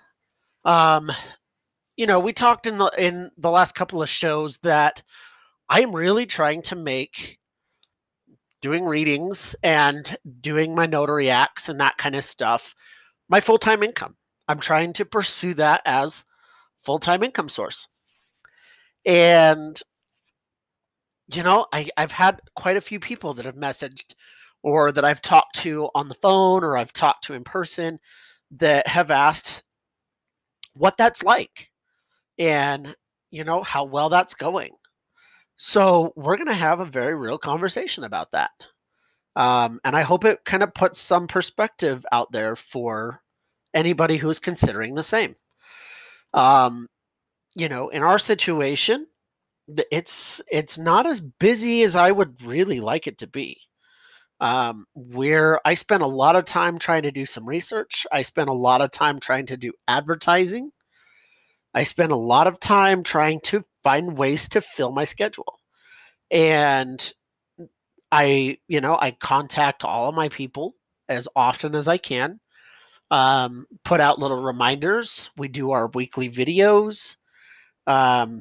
Um, 0.65 1.11
you 1.97 2.07
know, 2.07 2.21
we 2.21 2.33
talked 2.33 2.67
in 2.67 2.79
the 2.79 2.91
in 2.99 3.31
the 3.37 3.51
last 3.51 3.75
couple 3.75 4.03
of 4.03 4.09
shows 4.09 4.59
that 4.59 5.03
I 5.69 5.81
am 5.81 5.95
really 5.95 6.27
trying 6.27 6.63
to 6.63 6.77
make 6.77 7.39
doing 8.61 8.85
readings 8.85 9.57
and 9.63 10.17
doing 10.41 10.75
my 10.75 10.87
notary 10.87 11.31
acts 11.31 11.69
and 11.69 11.81
that 11.81 11.99
kind 11.99 12.15
of 12.15 12.25
stuff 12.25 12.75
my 13.29 13.41
full-time 13.41 13.83
income. 13.83 14.15
I'm 14.49 14.61
trying 14.61 14.93
to 14.95 15.05
pursue 15.05 15.55
that 15.55 15.83
as 15.87 16.25
full-time 16.79 17.23
income 17.23 17.49
source. 17.49 17.89
And 19.07 19.81
you 21.35 21.43
know, 21.43 21.67
I, 21.73 21.89
I've 21.97 22.13
had 22.13 22.41
quite 22.57 22.77
a 22.77 22.83
few 22.83 23.01
people 23.01 23.35
that 23.35 23.47
have 23.47 23.57
messaged 23.57 24.15
or 24.63 24.93
that 24.93 25.05
I've 25.05 25.23
talked 25.23 25.57
to 25.61 25.89
on 25.95 26.09
the 26.09 26.15
phone 26.15 26.63
or 26.63 26.77
I've 26.77 26.93
talked 26.93 27.25
to 27.25 27.35
in 27.35 27.45
person 27.45 27.99
that 28.53 28.87
have 28.87 29.11
asked 29.11 29.63
what 30.77 30.97
that's 30.97 31.23
like 31.23 31.72
and 32.39 32.89
you 33.31 33.45
know 33.45 33.63
how 33.63 33.85
well 33.85 34.09
that's 34.09 34.35
going. 34.35 34.73
So 35.57 36.13
we're 36.17 36.37
going 36.37 36.49
to 36.49 36.55
have 36.55 36.81
a 36.81 36.85
very 36.85 37.15
real 37.15 37.39
conversation 37.39 38.05
about 38.05 38.33
that. 38.33 38.51
Um, 39.37 39.81
and 39.85 39.97
I 39.97 40.03
hope 40.03 40.25
it 40.25 40.45
kind 40.45 40.63
of 40.63 40.75
puts 40.75 40.99
some 40.99 41.27
perspective 41.27 42.05
out 42.13 42.33
there 42.33 42.57
for 42.57 43.23
anybody 43.73 44.17
who's 44.17 44.39
considering 44.39 44.95
the 44.95 45.03
same. 45.03 45.35
Um, 46.35 46.89
you 47.55 47.69
know, 47.69 47.89
in 47.89 48.03
our 48.03 48.19
situation, 48.19 49.07
it's 49.91 50.43
it's 50.51 50.79
not 50.79 51.07
as 51.07 51.21
busy 51.21 51.83
as 51.83 51.97
I 51.97 52.11
would 52.11 52.43
really 52.43 52.81
like 52.81 53.07
it 53.07 53.19
to 53.19 53.27
be 53.27 53.59
um, 54.43 54.87
where 54.95 55.61
I 55.65 55.75
spent 55.75 56.03
a 56.03 56.07
lot 56.07 56.35
of 56.35 56.45
time 56.45 56.77
trying 56.77 57.05
to 57.05 57.13
do 57.13 57.25
some 57.25 57.49
research. 57.49 58.09
I 58.11 58.23
spent 58.23 58.49
a 58.49 58.55
lot 58.55 58.81
of 58.81 58.91
time 58.91 59.21
trying 59.21 59.47
to 59.47 59.57
do 59.57 59.73
advertising. 59.87 60.73
I 61.75 61.85
spent 61.85 62.13
a 62.13 62.17
lot 62.17 62.47
of 62.47 62.61
time 62.61 63.03
trying 63.03 63.41
to 63.45 63.65
find 63.83 64.17
ways 64.17 64.49
to 64.51 64.61
fill 64.61 64.93
my 64.93 65.05
schedule. 65.05 65.59
And 66.31 67.13
I, 68.11 68.59
you 68.69 68.81
know, 68.81 68.99
I 69.01 69.13
contact 69.13 69.85
all 69.85 70.09
of 70.09 70.15
my 70.15 70.29
people 70.29 70.75
as 71.09 71.29
often 71.35 71.75
as 71.75 71.89
I 71.89 71.97
can. 71.99 72.41
Um, 73.11 73.67
put 73.85 74.01
out 74.01 74.19
little 74.19 74.43
reminders. 74.43 75.31
We 75.37 75.49
do 75.49 75.73
our 75.73 75.89
weekly 75.89 76.31
videos. 76.31 77.17
Um, 77.87 78.41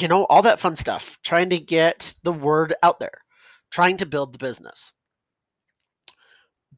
you 0.00 0.08
know, 0.08 0.24
all 0.24 0.42
that 0.42 0.60
fun 0.60 0.76
stuff. 0.76 1.18
Trying 1.22 1.50
to 1.50 1.58
get 1.58 2.14
the 2.22 2.32
word 2.32 2.74
out 2.82 3.00
there, 3.00 3.22
trying 3.70 3.98
to 3.98 4.06
build 4.06 4.32
the 4.32 4.38
business. 4.38 4.92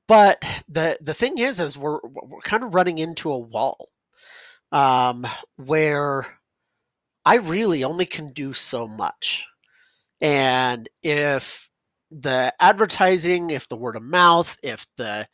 But 0.08 0.40
the 0.68 0.98
the 1.00 1.14
thing 1.14 1.38
is, 1.38 1.60
is 1.60 1.78
we're 1.78 2.00
we're 2.02 2.40
kind 2.40 2.64
of 2.64 2.74
running 2.74 2.98
into 2.98 3.30
a 3.30 3.38
wall 3.38 3.88
um, 4.72 5.26
where 5.56 6.26
I 7.24 7.36
really 7.36 7.84
only 7.84 8.06
can 8.06 8.32
do 8.32 8.52
so 8.52 8.88
much. 8.88 9.46
And 10.20 10.88
if 11.02 11.68
the 12.10 12.52
advertising, 12.60 13.50
if 13.50 13.68
the 13.68 13.76
word 13.76 13.96
of 13.96 14.02
mouth, 14.02 14.56
if 14.62 14.86
the 14.96 15.26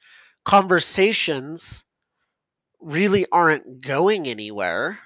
conversations 0.45 1.85
really 2.81 3.27
aren't 3.33 3.81
going 3.83 4.27
anywhere, 4.29 4.99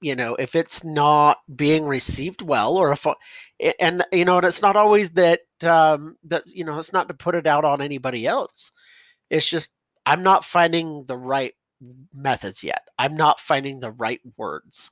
you 0.00 0.14
know, 0.14 0.34
if 0.34 0.54
it's 0.54 0.84
not 0.84 1.38
being 1.54 1.86
received 1.86 2.42
well, 2.42 2.76
or 2.76 2.92
if, 2.92 3.06
and 3.80 4.04
you 4.12 4.24
know, 4.24 4.36
and 4.36 4.46
it's 4.46 4.60
not 4.62 4.76
always 4.76 5.10
that, 5.12 5.40
um, 5.62 6.16
that, 6.24 6.42
you 6.46 6.64
know, 6.64 6.78
it's 6.78 6.92
not 6.92 7.08
to 7.08 7.14
put 7.14 7.34
it 7.34 7.46
out 7.46 7.64
on 7.64 7.80
anybody 7.80 8.26
else. 8.26 8.70
It's 9.30 9.48
just, 9.48 9.70
I'm 10.04 10.22
not 10.22 10.44
finding 10.44 11.04
the 11.06 11.16
right 11.16 11.54
methods 12.12 12.62
yet. 12.64 12.88
I'm 12.98 13.16
not 13.16 13.40
finding 13.40 13.80
the 13.80 13.90
right 13.90 14.20
words. 14.36 14.90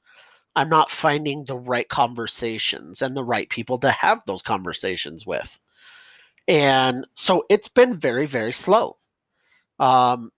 I'm 0.54 0.68
not 0.68 0.90
finding 0.90 1.44
the 1.44 1.56
right 1.56 1.88
conversations 1.88 3.00
and 3.00 3.16
the 3.16 3.24
right 3.24 3.48
people 3.48 3.78
to 3.78 3.90
have 3.90 4.22
those 4.26 4.42
conversations 4.42 5.26
with. 5.26 5.58
And 6.46 7.06
so 7.14 7.44
it's 7.48 7.68
been 7.68 7.98
very, 7.98 8.26
very 8.26 8.52
slow. 8.52 8.96
Um, 9.78 10.30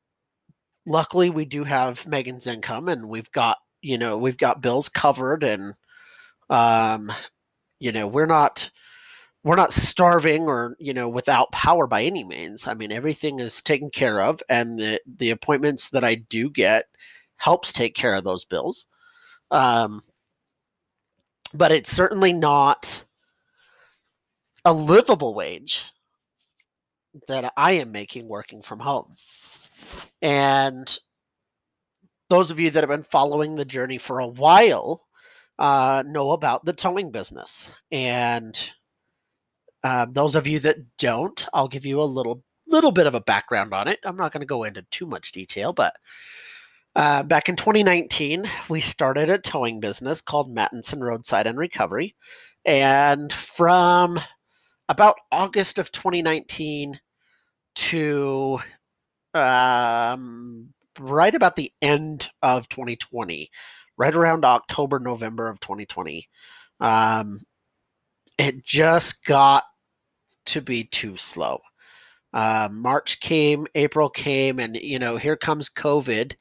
luckily, 0.87 1.31
we 1.31 1.45
do 1.45 1.65
have 1.65 2.07
Megan's 2.07 2.47
income 2.47 2.89
and 2.89 3.09
we've 3.09 3.31
got, 3.33 3.59
you 3.83 3.99
know, 3.99 4.17
we've 4.17 4.39
got 4.39 4.63
bills 4.63 4.89
covered 4.89 5.43
and, 5.43 5.75
um, 6.49 7.11
you 7.81 7.91
know, 7.91 8.07
we're 8.07 8.27
not, 8.27 8.71
we're 9.45 9.57
not 9.57 9.73
starving 9.73 10.49
or 10.49 10.77
you 10.79 10.93
know 10.93 11.09
without 11.09 11.53
power 11.53 11.87
by 11.87 12.03
any 12.03 12.25
means 12.25 12.67
i 12.67 12.75
mean 12.75 12.91
everything 12.91 13.39
is 13.39 13.63
taken 13.63 13.91
care 13.91 14.21
of 14.21 14.43
and 14.49 14.79
the 14.79 15.01
the 15.07 15.31
appointments 15.31 15.91
that 15.91 16.05
i 16.05 16.15
do 16.15 16.51
get 16.51 16.87
helps 17.37 17.73
take 17.73 17.95
care 17.95 18.15
of 18.15 18.25
those 18.25 18.45
bills 18.45 18.87
um, 19.51 20.01
but 21.55 21.71
it's 21.71 21.93
certainly 21.93 22.33
not 22.33 23.05
a 24.65 24.73
livable 24.73 25.35
wage 25.35 25.85
that 27.29 27.53
I 27.57 27.73
am 27.73 27.93
making 27.93 28.29
working 28.29 28.63
from 28.63 28.81
home. 28.81 29.15
And 30.23 30.99
those 32.29 32.51
of 32.51 32.59
you 32.59 32.71
that 32.71 32.83
have 32.83 32.91
been 32.91 33.03
following 33.03 33.55
the 33.55 33.65
journey 33.65 33.99
for 33.99 34.19
a 34.19 34.27
while 34.27 35.07
uh, 35.59 36.03
know 36.07 36.33
about 36.33 36.65
the 36.65 36.73
towing 36.73 37.11
business. 37.11 37.71
And 37.93 38.71
uh, 39.85 40.07
those 40.11 40.35
of 40.35 40.47
you 40.47 40.59
that 40.61 40.79
don't, 40.97 41.47
I'll 41.53 41.69
give 41.69 41.87
you 41.87 42.01
a 42.01 42.05
little 42.05 42.43
little 42.67 42.91
bit 42.91 43.07
of 43.07 43.15
a 43.15 43.21
background 43.21 43.75
on 43.75 43.87
it. 43.87 44.01
I'm 44.05 44.17
not 44.17 44.33
going 44.33 44.41
to 44.41 44.47
go 44.47 44.65
into 44.65 44.83
too 44.91 45.07
much 45.07 45.33
detail, 45.33 45.75
but 45.75 45.95
uh, 46.97 47.23
back 47.23 47.51
in 47.51 47.57
2019, 47.57 48.45
we 48.71 48.81
started 48.81 49.29
a 49.29 49.37
towing 49.37 49.81
business 49.81 50.23
called 50.23 50.49
Mattinson 50.49 51.03
Roadside 51.03 51.47
and 51.47 51.59
Recovery. 51.59 52.15
And 52.65 53.31
from 53.31 54.19
about 54.89 55.17
August 55.31 55.79
of 55.79 55.93
2019 55.93 56.99
to 57.75 58.59
um, 59.35 60.73
right 60.99 61.35
about 61.35 61.57
the 61.57 61.71
end 61.83 62.31
of 62.41 62.69
2020, 62.71 63.51
right 63.99 64.15
around 64.15 64.47
October, 64.47 64.99
November 64.99 65.49
of 65.49 65.61
2020, 65.61 66.27
um, 66.81 67.39
it 68.39 68.65
just 68.65 69.25
got 69.27 69.65
to 70.47 70.61
be 70.61 70.85
too 70.85 71.17
slow. 71.17 71.61
Uh, 72.33 72.69
March 72.73 73.21
came, 73.21 73.67
April 73.75 74.09
came, 74.09 74.59
and 74.59 74.77
you 74.77 74.99
know, 74.99 75.17
here 75.17 75.37
comes 75.37 75.71
COVID 75.71 76.35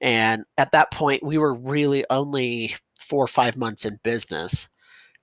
and 0.00 0.44
at 0.56 0.72
that 0.72 0.90
point, 0.90 1.22
we 1.22 1.38
were 1.38 1.54
really 1.54 2.04
only 2.10 2.74
four 2.98 3.24
or 3.24 3.28
five 3.28 3.56
months 3.56 3.84
in 3.84 3.98
business 4.02 4.68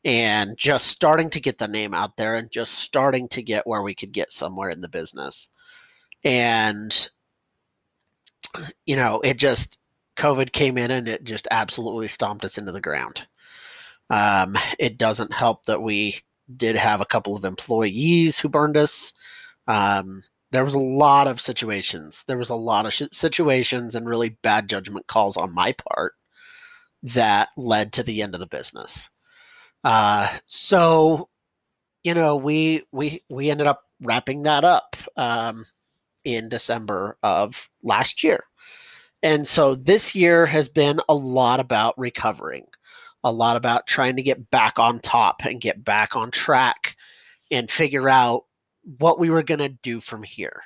and 0.03 0.57
just 0.57 0.87
starting 0.87 1.29
to 1.31 1.39
get 1.39 1.57
the 1.57 1.67
name 1.67 1.93
out 1.93 2.17
there 2.17 2.35
and 2.35 2.51
just 2.51 2.73
starting 2.73 3.27
to 3.29 3.41
get 3.41 3.65
where 3.65 3.81
we 3.81 3.95
could 3.95 4.11
get 4.11 4.31
somewhere 4.31 4.69
in 4.69 4.81
the 4.81 4.89
business. 4.89 5.49
And, 6.23 7.09
you 8.85 8.95
know, 8.95 9.21
it 9.21 9.37
just, 9.37 9.77
COVID 10.17 10.51
came 10.51 10.77
in 10.77 10.91
and 10.91 11.07
it 11.07 11.23
just 11.23 11.47
absolutely 11.51 12.07
stomped 12.07 12.45
us 12.45 12.57
into 12.57 12.71
the 12.71 12.81
ground. 12.81 13.25
Um, 14.09 14.55
it 14.79 14.97
doesn't 14.97 15.33
help 15.33 15.65
that 15.65 15.81
we 15.81 16.19
did 16.55 16.75
have 16.75 17.01
a 17.01 17.05
couple 17.05 17.35
of 17.35 17.45
employees 17.45 18.39
who 18.39 18.49
burned 18.49 18.77
us. 18.77 19.13
Um, 19.67 20.21
there 20.51 20.63
was 20.63 20.75
a 20.75 20.79
lot 20.79 21.27
of 21.27 21.41
situations. 21.41 22.23
There 22.27 22.37
was 22.37 22.49
a 22.49 22.55
lot 22.55 22.85
of 22.85 22.93
sh- 22.93 23.03
situations 23.11 23.95
and 23.95 24.07
really 24.07 24.29
bad 24.29 24.69
judgment 24.69 25.07
calls 25.07 25.37
on 25.37 25.53
my 25.53 25.73
part 25.73 26.13
that 27.03 27.49
led 27.57 27.93
to 27.93 28.03
the 28.03 28.21
end 28.21 28.33
of 28.33 28.39
the 28.39 28.47
business. 28.47 29.09
Uh, 29.83 30.27
so, 30.47 31.29
you 32.03 32.13
know, 32.13 32.35
we 32.35 32.83
we 32.91 33.21
we 33.29 33.51
ended 33.51 33.67
up 33.67 33.83
wrapping 34.01 34.43
that 34.43 34.63
up 34.63 34.95
um, 35.17 35.63
in 36.23 36.49
December 36.49 37.17
of 37.21 37.69
last 37.83 38.23
year, 38.23 38.43
and 39.21 39.47
so 39.47 39.75
this 39.75 40.15
year 40.15 40.45
has 40.45 40.69
been 40.69 40.99
a 41.07 41.15
lot 41.15 41.59
about 41.59 41.97
recovering, 41.97 42.65
a 43.25 43.33
lot 43.33 43.57
about 43.57 43.87
trying 43.87 44.15
to 44.15 44.21
get 44.21 44.49
back 44.51 44.79
on 44.79 44.99
top 44.99 45.43
and 45.43 45.59
get 45.59 45.83
back 45.83 46.15
on 46.15 46.31
track, 46.31 46.95
and 47.51 47.69
figure 47.69 48.07
out 48.07 48.45
what 48.99 49.19
we 49.19 49.29
were 49.29 49.43
going 49.43 49.59
to 49.59 49.69
do 49.69 49.99
from 49.99 50.23
here. 50.23 50.61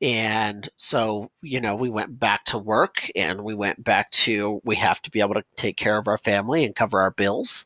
And 0.00 0.68
so, 0.76 1.30
you 1.42 1.60
know, 1.60 1.74
we 1.74 1.90
went 1.90 2.20
back 2.20 2.44
to 2.44 2.58
work 2.58 3.10
and 3.16 3.44
we 3.44 3.54
went 3.54 3.82
back 3.82 4.10
to, 4.12 4.60
we 4.64 4.76
have 4.76 5.02
to 5.02 5.10
be 5.10 5.20
able 5.20 5.34
to 5.34 5.44
take 5.56 5.76
care 5.76 5.98
of 5.98 6.06
our 6.06 6.18
family 6.18 6.64
and 6.64 6.74
cover 6.74 7.00
our 7.00 7.10
bills. 7.10 7.64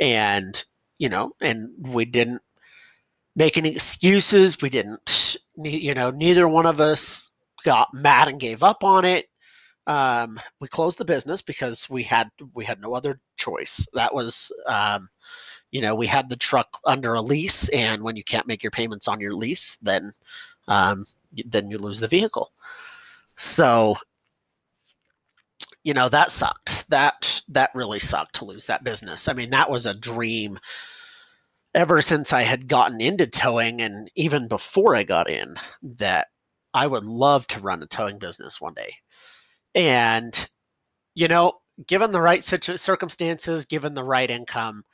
And, 0.00 0.64
you 0.98 1.08
know, 1.08 1.32
and 1.40 1.70
we 1.78 2.04
didn't 2.04 2.40
make 3.36 3.58
any 3.58 3.70
excuses. 3.70 4.62
We 4.62 4.70
didn't, 4.70 5.36
you 5.56 5.94
know, 5.94 6.10
neither 6.10 6.48
one 6.48 6.66
of 6.66 6.80
us 6.80 7.30
got 7.64 7.92
mad 7.92 8.28
and 8.28 8.40
gave 8.40 8.62
up 8.62 8.82
on 8.82 9.04
it. 9.04 9.27
Um, 9.88 10.38
we 10.60 10.68
closed 10.68 10.98
the 10.98 11.04
business 11.04 11.42
because 11.42 11.90
we 11.90 12.04
had 12.04 12.30
we 12.54 12.64
had 12.64 12.80
no 12.80 12.94
other 12.94 13.20
choice. 13.36 13.88
That 13.94 14.14
was 14.14 14.52
um, 14.66 15.08
you 15.70 15.82
know, 15.82 15.94
we 15.94 16.06
had 16.06 16.28
the 16.28 16.36
truck 16.36 16.78
under 16.86 17.14
a 17.14 17.20
lease, 17.20 17.68
and 17.70 18.02
when 18.02 18.16
you 18.16 18.24
can't 18.24 18.46
make 18.46 18.62
your 18.62 18.70
payments 18.70 19.08
on 19.08 19.20
your 19.20 19.34
lease, 19.34 19.76
then 19.82 20.12
um, 20.66 21.04
then 21.46 21.70
you 21.70 21.78
lose 21.78 22.00
the 22.00 22.08
vehicle. 22.08 22.52
So, 23.36 23.96
you 25.84 25.94
know, 25.94 26.08
that 26.08 26.30
sucked. 26.30 26.88
That 26.90 27.42
that 27.48 27.70
really 27.74 27.98
sucked 27.98 28.34
to 28.36 28.44
lose 28.44 28.66
that 28.66 28.84
business. 28.84 29.28
I 29.28 29.32
mean, 29.34 29.50
that 29.50 29.70
was 29.70 29.86
a 29.86 29.94
dream 29.94 30.58
ever 31.74 32.00
since 32.02 32.32
I 32.32 32.42
had 32.42 32.68
gotten 32.68 33.00
into 33.00 33.26
towing, 33.26 33.82
and 33.82 34.10
even 34.16 34.48
before 34.48 34.96
I 34.96 35.02
got 35.02 35.28
in, 35.28 35.56
that 35.82 36.28
I 36.74 36.86
would 36.86 37.04
love 37.04 37.46
to 37.48 37.60
run 37.60 37.82
a 37.82 37.86
towing 37.86 38.18
business 38.18 38.60
one 38.60 38.74
day. 38.74 38.90
And 39.74 40.48
you 41.14 41.28
know, 41.28 41.54
given 41.86 42.12
the 42.12 42.20
right 42.20 42.44
situ- 42.44 42.76
circumstances, 42.76 43.64
given 43.64 43.94
the 43.94 44.04
right 44.04 44.30
income, 44.30 44.84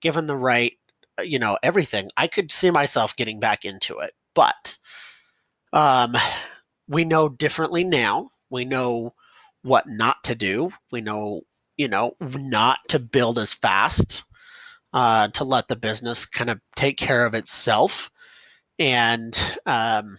given 0.00 0.26
the 0.26 0.36
right, 0.36 0.72
uh, 1.18 1.22
you 1.22 1.38
know, 1.38 1.58
everything, 1.62 2.10
I 2.16 2.28
could 2.28 2.52
see 2.52 2.70
myself 2.70 3.16
getting 3.16 3.40
back 3.40 3.64
into 3.64 3.98
it. 3.98 4.12
But 4.34 4.78
um, 5.72 6.14
we 6.88 7.04
know 7.04 7.28
differently 7.28 7.84
now. 7.84 8.30
We 8.50 8.64
know 8.64 9.14
what 9.62 9.88
not 9.88 10.22
to 10.24 10.34
do. 10.34 10.72
We 10.90 11.00
know, 11.00 11.42
you 11.76 11.88
know, 11.88 12.12
not 12.20 12.78
to 12.88 12.98
build 12.98 13.38
as 13.38 13.54
fast, 13.54 14.24
uh, 14.92 15.28
to 15.28 15.44
let 15.44 15.68
the 15.68 15.76
business 15.76 16.26
kind 16.26 16.50
of 16.50 16.60
take 16.76 16.96
care 16.96 17.26
of 17.26 17.34
itself. 17.34 18.10
And, 18.78 19.38
um, 19.66 20.16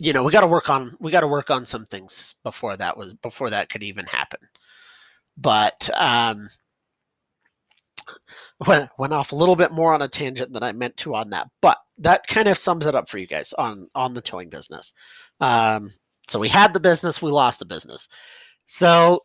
you 0.00 0.14
know, 0.14 0.24
we 0.24 0.32
got 0.32 0.40
to 0.40 0.46
work 0.46 0.70
on 0.70 0.96
we 0.98 1.10
got 1.12 1.20
to 1.20 1.28
work 1.28 1.50
on 1.50 1.66
some 1.66 1.84
things 1.84 2.34
before 2.42 2.76
that 2.76 2.96
was 2.96 3.14
before 3.14 3.50
that 3.50 3.68
could 3.68 3.82
even 3.82 4.06
happen. 4.06 4.40
But 5.36 5.90
um, 5.94 6.48
went, 8.66 8.90
went 8.98 9.12
off 9.12 9.32
a 9.32 9.36
little 9.36 9.56
bit 9.56 9.72
more 9.72 9.92
on 9.92 10.02
a 10.02 10.08
tangent 10.08 10.52
than 10.52 10.62
I 10.62 10.72
meant 10.72 10.96
to 10.98 11.14
on 11.14 11.30
that, 11.30 11.48
but 11.60 11.76
that 11.98 12.26
kind 12.26 12.48
of 12.48 12.56
sums 12.56 12.86
it 12.86 12.94
up 12.94 13.08
for 13.08 13.18
you 13.18 13.26
guys 13.26 13.52
on 13.54 13.88
on 13.94 14.14
the 14.14 14.22
towing 14.22 14.48
business. 14.48 14.94
Um, 15.40 15.90
so 16.28 16.38
we 16.38 16.48
had 16.48 16.72
the 16.72 16.80
business, 16.80 17.20
we 17.20 17.30
lost 17.30 17.58
the 17.58 17.66
business. 17.66 18.08
So 18.66 19.24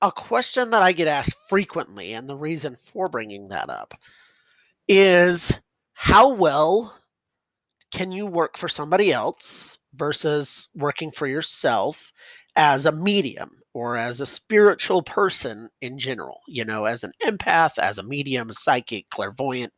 a 0.00 0.10
question 0.12 0.70
that 0.70 0.82
I 0.82 0.92
get 0.92 1.08
asked 1.08 1.36
frequently, 1.48 2.14
and 2.14 2.28
the 2.28 2.36
reason 2.36 2.76
for 2.76 3.08
bringing 3.08 3.48
that 3.48 3.68
up 3.68 3.94
is 4.88 5.60
how 5.92 6.32
well 6.32 6.98
can 7.96 8.12
you 8.12 8.26
work 8.26 8.58
for 8.58 8.68
somebody 8.68 9.10
else 9.10 9.78
versus 9.94 10.68
working 10.74 11.10
for 11.10 11.26
yourself 11.26 12.12
as 12.54 12.84
a 12.84 12.92
medium 12.92 13.50
or 13.72 13.96
as 13.96 14.20
a 14.20 14.26
spiritual 14.26 15.00
person 15.00 15.70
in 15.80 15.98
general, 15.98 16.40
you 16.46 16.62
know, 16.62 16.84
as 16.84 17.04
an 17.04 17.12
empath, 17.24 17.78
as 17.78 17.96
a 17.96 18.02
medium, 18.02 18.52
psychic, 18.52 19.08
clairvoyant, 19.08 19.72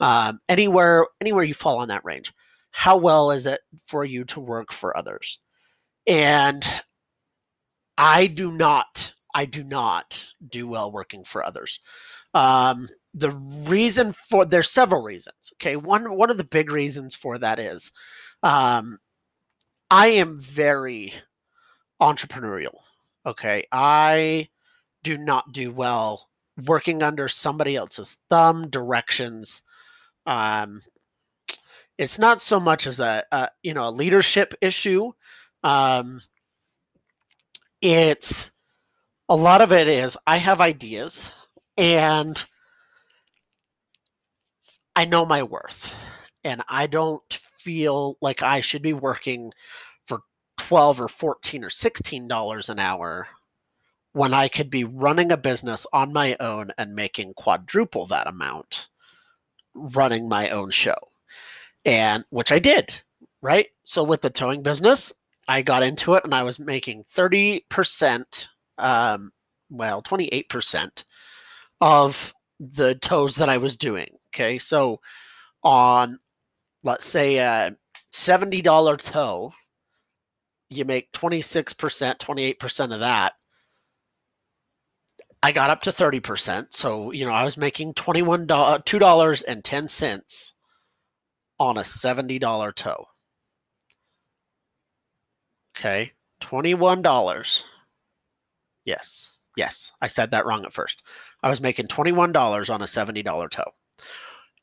um, 0.00 0.38
anywhere 0.48 1.06
anywhere 1.20 1.44
you 1.44 1.52
fall 1.52 1.80
on 1.80 1.88
that 1.88 2.02
range. 2.02 2.32
How 2.70 2.96
well 2.96 3.30
is 3.30 3.44
it 3.44 3.60
for 3.78 4.06
you 4.06 4.24
to 4.24 4.40
work 4.40 4.72
for 4.72 4.96
others? 4.96 5.38
And 6.06 6.64
I 7.98 8.26
do 8.26 8.52
not, 8.52 9.12
I 9.34 9.44
do 9.44 9.62
not 9.62 10.32
do 10.48 10.66
well 10.66 10.90
working 10.90 11.24
for 11.24 11.44
others. 11.44 11.78
Um, 12.32 12.88
the 13.14 13.30
reason 13.30 14.12
for 14.12 14.44
there's 14.44 14.70
several 14.70 15.02
reasons. 15.02 15.52
Okay, 15.54 15.76
one 15.76 16.16
one 16.16 16.30
of 16.30 16.36
the 16.36 16.44
big 16.44 16.70
reasons 16.70 17.14
for 17.14 17.38
that 17.38 17.58
is 17.58 17.92
um, 18.42 18.98
I 19.90 20.08
am 20.08 20.40
very 20.40 21.14
entrepreneurial. 22.02 22.76
Okay, 23.24 23.64
I 23.72 24.48
do 25.02 25.16
not 25.16 25.52
do 25.52 25.70
well 25.70 26.28
working 26.66 27.02
under 27.02 27.28
somebody 27.28 27.76
else's 27.76 28.18
thumb, 28.30 28.68
directions. 28.68 29.62
Um, 30.26 30.80
it's 31.98 32.18
not 32.18 32.40
so 32.40 32.58
much 32.58 32.86
as 32.86 33.00
a, 33.00 33.24
a 33.30 33.48
you 33.62 33.74
know 33.74 33.88
a 33.88 33.90
leadership 33.90 34.54
issue. 34.60 35.12
Um, 35.62 36.20
it's 37.80 38.50
a 39.28 39.36
lot 39.36 39.60
of 39.60 39.72
it 39.72 39.88
is 39.88 40.16
I 40.26 40.38
have 40.38 40.60
ideas 40.60 41.32
and 41.76 42.44
I 44.96 45.04
know 45.04 45.26
my 45.26 45.42
worth 45.42 45.94
and 46.44 46.62
I 46.68 46.86
don't 46.86 47.22
feel 47.32 48.16
like 48.20 48.42
I 48.42 48.60
should 48.60 48.82
be 48.82 48.92
working 48.92 49.52
for 50.06 50.20
12 50.58 51.00
or 51.00 51.08
14 51.08 51.64
or 51.64 51.70
16 51.70 52.28
dollars 52.28 52.68
an 52.68 52.78
hour 52.78 53.28
when 54.12 54.32
I 54.32 54.48
could 54.48 54.70
be 54.70 54.84
running 54.84 55.32
a 55.32 55.36
business 55.36 55.86
on 55.92 56.12
my 56.12 56.36
own 56.38 56.70
and 56.78 56.94
making 56.94 57.34
quadruple 57.34 58.06
that 58.06 58.28
amount 58.28 58.88
running 59.74 60.28
my 60.28 60.50
own 60.50 60.70
show. 60.70 60.94
And 61.84 62.24
which 62.30 62.52
I 62.52 62.58
did, 62.60 63.00
right? 63.42 63.66
So 63.82 64.04
with 64.04 64.22
the 64.22 64.30
towing 64.30 64.62
business, 64.62 65.12
I 65.48 65.62
got 65.62 65.82
into 65.82 66.14
it 66.14 66.24
and 66.24 66.34
I 66.34 66.44
was 66.44 66.58
making 66.58 67.04
30%, 67.04 68.46
um, 68.78 69.32
well, 69.68 70.02
28% 70.02 71.04
of 71.80 72.34
the 72.58 72.94
tows 72.94 73.36
that 73.36 73.48
I 73.48 73.58
was 73.58 73.76
doing. 73.76 74.16
Okay. 74.34 74.58
So 74.58 75.00
on, 75.62 76.18
let's 76.82 77.06
say, 77.06 77.38
a 77.38 77.76
$70 78.12 78.98
tow, 78.98 79.52
you 80.70 80.84
make 80.84 81.12
26%, 81.12 82.18
28% 82.18 82.94
of 82.94 83.00
that. 83.00 83.34
I 85.42 85.52
got 85.52 85.70
up 85.70 85.82
to 85.82 85.90
30%. 85.90 86.68
So, 86.70 87.12
you 87.12 87.26
know, 87.26 87.32
I 87.32 87.44
was 87.44 87.56
making 87.56 87.94
$21, 87.94 88.50
uh, 88.50 88.78
$2.10 88.78 90.52
on 91.60 91.76
a 91.76 91.82
$70 91.82 92.74
tow. 92.74 93.04
Okay. 95.76 96.12
$21. 96.40 97.62
Yes. 98.84 99.36
Yes. 99.56 99.92
I 100.00 100.08
said 100.08 100.30
that 100.30 100.46
wrong 100.46 100.64
at 100.64 100.72
first. 100.72 101.04
I 101.42 101.50
was 101.50 101.60
making 101.60 101.88
$21 101.88 102.74
on 102.74 102.82
a 102.82 102.86
$70 102.86 103.50
tow. 103.50 103.70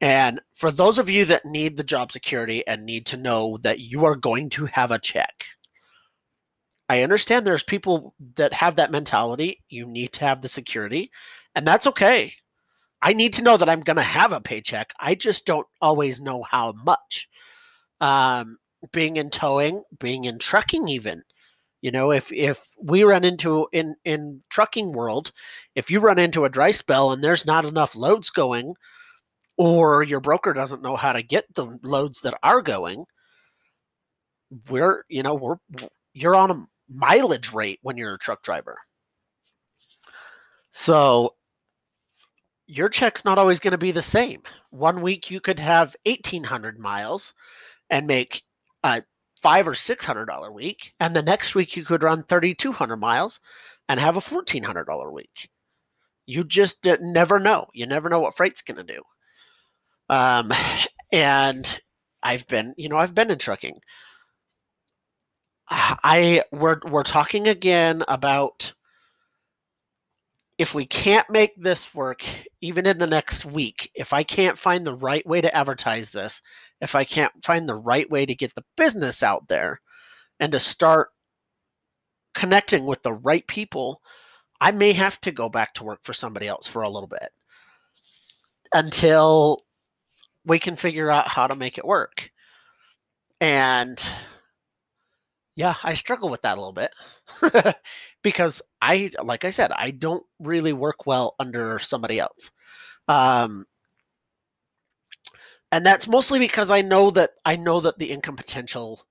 And 0.02 0.42
for 0.54 0.72
those 0.72 0.98
of 0.98 1.10
you 1.10 1.26
that 1.26 1.46
need 1.46 1.78
the 1.78 1.84
job 1.84 2.12
security 2.12 2.66
and 2.66 2.86
need 2.86 3.06
to 3.08 3.18
know 3.18 3.58
that 3.62 3.80
you 3.80 4.04
are 4.06 4.16
going 4.16 4.50
to 4.52 4.66
have 4.66 4.90
a 4.92 5.00
check, 5.00 5.46
I 6.90 7.04
understand 7.04 7.46
there's 7.46 7.64
people 7.64 8.16
that 8.36 8.52
have 8.52 8.76
that 8.76 8.92
mentality. 8.92 9.64
You 9.70 9.86
need 9.86 10.12
to 10.14 10.26
have 10.26 10.42
the 10.42 10.50
security, 10.50 11.12
and 11.56 11.66
that's 11.66 11.88
okay. 11.88 12.34
I 13.02 13.14
need 13.14 13.34
to 13.34 13.44
know 13.44 13.58
that 13.58 13.70
I'm 13.70 13.82
going 13.82 13.98
to 13.98 14.04
have 14.04 14.32
a 14.32 14.42
paycheck. 14.42 14.92
I 15.00 15.16
just 15.16 15.46
don't 15.46 15.68
always 15.82 16.20
know 16.20 16.44
how 16.44 16.74
much. 16.74 17.30
Um, 18.02 18.58
being 18.92 19.18
in 19.18 19.30
towing, 19.30 19.84
being 20.00 20.26
in 20.26 20.40
trucking, 20.40 20.88
even, 20.88 21.24
you 21.82 21.92
know, 21.92 22.12
if 22.12 22.32
if 22.32 22.74
we 22.82 23.04
run 23.04 23.24
into 23.24 23.68
in 23.72 23.96
in 24.04 24.42
trucking 24.50 24.92
world, 24.92 25.32
if 25.76 25.92
you 25.92 26.00
run 26.00 26.20
into 26.20 26.46
a 26.46 26.50
dry 26.50 26.72
spell 26.72 27.12
and 27.12 27.24
there's 27.24 27.46
not 27.46 27.66
enough 27.66 27.96
loads 27.96 28.30
going, 28.32 28.76
or 29.58 30.04
your 30.04 30.20
broker 30.20 30.54
doesn't 30.54 30.82
know 30.82 30.96
how 30.96 31.14
to 31.14 31.22
get 31.24 31.46
the 31.54 31.78
loads 31.84 32.22
that 32.22 32.38
are 32.44 32.62
going, 32.62 33.06
we're 34.70 35.04
you 35.10 35.24
know 35.24 35.36
we're 35.36 35.58
you're 36.14 36.36
on 36.36 36.52
a 36.52 36.66
mileage 36.90 37.54
rate 37.54 37.80
when 37.82 37.98
you're 37.98 38.16
a 38.16 38.20
truck 38.20 38.44
driver. 38.44 38.78
So 40.74 41.36
your 42.68 42.90
check's 42.90 43.26
not 43.26 43.38
always 43.38 43.60
going 43.60 43.72
to 43.72 43.78
be 43.78 43.92
the 43.92 44.02
same. 44.02 44.42
One 44.70 45.02
week 45.02 45.30
you 45.30 45.42
could 45.42 45.60
have 45.60 45.96
1800 46.06 46.80
miles 46.80 47.34
and 47.90 48.08
make 48.08 48.44
a 48.84 49.04
five 49.42 49.68
or 49.68 49.74
six 49.74 50.06
hundred 50.06 50.28
dollar 50.28 50.52
week, 50.52 50.94
and 51.00 51.16
the 51.16 51.22
next 51.22 51.56
week 51.56 51.76
you 51.76 51.84
could 51.84 52.04
run 52.04 52.24
3200 52.24 52.98
miles 52.98 53.40
and 53.90 54.00
have 54.00 54.16
a 54.16 54.22
$1400 54.22 55.12
week. 55.12 55.50
You 56.26 56.46
just 56.46 56.78
never 57.02 57.40
know. 57.40 57.68
You 57.74 57.88
never 57.88 58.08
know 58.08 58.22
what 58.22 58.36
freight's 58.36 58.62
going 58.62 58.78
to 58.78 58.84
do. 58.84 59.02
Um, 60.12 60.52
and 61.12 61.82
I've 62.22 62.48
been, 62.48 62.76
you 62.78 62.90
know, 62.90 62.98
I've 62.98 63.16
been 63.16 63.32
in 63.32 63.40
trucking. 63.40 63.80
I 65.70 66.44
we're 66.52 66.80
we're 66.90 67.04
talking 67.04 67.48
again 67.48 68.04
about 68.10 68.74
if 70.58 70.76
we 70.76 70.86
can't 70.86 71.30
make 71.30 71.54
this 71.58 71.96
work 71.96 72.24
even 72.62 72.86
in 72.86 72.98
the 73.00 73.08
next 73.08 73.46
week, 73.46 73.90
if 73.96 74.14
I 74.14 74.24
can't 74.24 74.58
find 74.58 74.86
the 74.86 74.94
right 74.94 75.26
way 75.26 75.42
to 75.42 75.56
advertise 75.56 76.12
this, 76.12 76.42
if 76.82 76.94
I 76.94 77.06
can't 77.06 77.32
find 77.44 77.68
the 77.68 77.76
right 77.76 78.10
way 78.12 78.26
to 78.26 78.36
get 78.36 78.54
the 78.56 78.66
business 78.78 79.24
out 79.24 79.48
there 79.48 79.80
and 80.40 80.52
to 80.52 80.60
start 80.60 81.10
connecting 82.36 82.86
with 82.86 83.02
the 83.04 83.14
right 83.14 83.48
people, 83.48 84.02
I 84.60 84.72
may 84.72 84.94
have 84.94 85.20
to 85.22 85.32
go 85.32 85.50
back 85.50 85.74
to 85.76 85.84
work 85.84 86.02
for 86.04 86.14
somebody 86.14 86.48
else 86.48 86.68
for 86.68 86.84
a 86.84 86.90
little 86.90 87.08
bit 87.08 87.30
until 88.74 89.62
we 90.46 90.60
can 90.60 90.76
figure 90.76 91.10
out 91.10 91.28
how 91.28 91.48
to 91.48 91.56
make 91.56 91.78
it 91.78 91.86
work. 91.86 92.32
And 93.42 94.00
yeah, 95.56 95.76
I 95.84 95.94
struggle 95.96 96.30
with 96.30 96.42
that 96.44 96.58
a 96.58 96.62
little 96.62 96.74
bit 96.74 97.76
because 98.24 98.62
I, 98.82 99.12
like 99.22 99.44
I 99.46 99.52
said, 99.52 99.72
I 99.72 99.92
don't 99.92 100.26
really 100.40 100.74
work 100.74 101.06
well 101.06 101.36
under 101.40 101.78
somebody 101.80 102.20
else. 102.20 102.52
Um, 103.08 103.66
and 105.72 105.86
that's 105.86 106.08
mostly 106.08 106.40
because 106.40 106.72
I 106.72 106.82
know 106.82 107.12
that 107.12 107.32
I 107.46 107.56
know 107.56 107.80
that 107.82 107.98
the 107.98 108.12
income 108.12 108.36
potential 108.36 109.02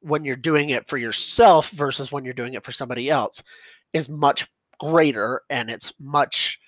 when 0.00 0.24
you're 0.24 0.36
doing 0.36 0.70
it 0.70 0.88
for 0.88 0.98
yourself 0.98 1.70
versus 1.70 2.12
when 2.12 2.24
you're 2.24 2.34
doing 2.34 2.54
it 2.54 2.64
for 2.64 2.72
somebody 2.72 3.10
else 3.10 3.42
is 3.92 4.08
much 4.08 4.48
greater 4.80 5.42
and 5.50 5.70
it's 5.70 5.92
much 6.00 6.58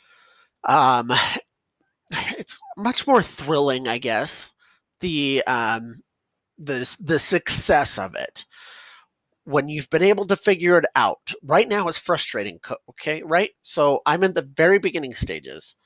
um 0.64 1.12
it's 2.38 2.60
much 2.76 3.06
more 3.06 3.22
thrilling, 3.22 3.88
I 3.88 3.98
guess. 3.98 4.52
The 5.00 5.42
um, 5.46 5.94
the 6.58 6.96
the 7.00 7.18
success 7.18 7.98
of 7.98 8.14
it 8.14 8.44
when 9.44 9.68
you've 9.68 9.90
been 9.90 10.02
able 10.02 10.26
to 10.26 10.36
figure 10.36 10.78
it 10.78 10.86
out. 10.96 11.32
Right 11.42 11.68
now, 11.68 11.88
it's 11.88 11.98
frustrating. 11.98 12.58
Okay, 12.90 13.22
right? 13.22 13.50
So 13.62 14.00
I'm 14.06 14.24
in 14.24 14.34
the 14.34 14.48
very 14.56 14.78
beginning 14.78 15.14
stages. 15.14 15.76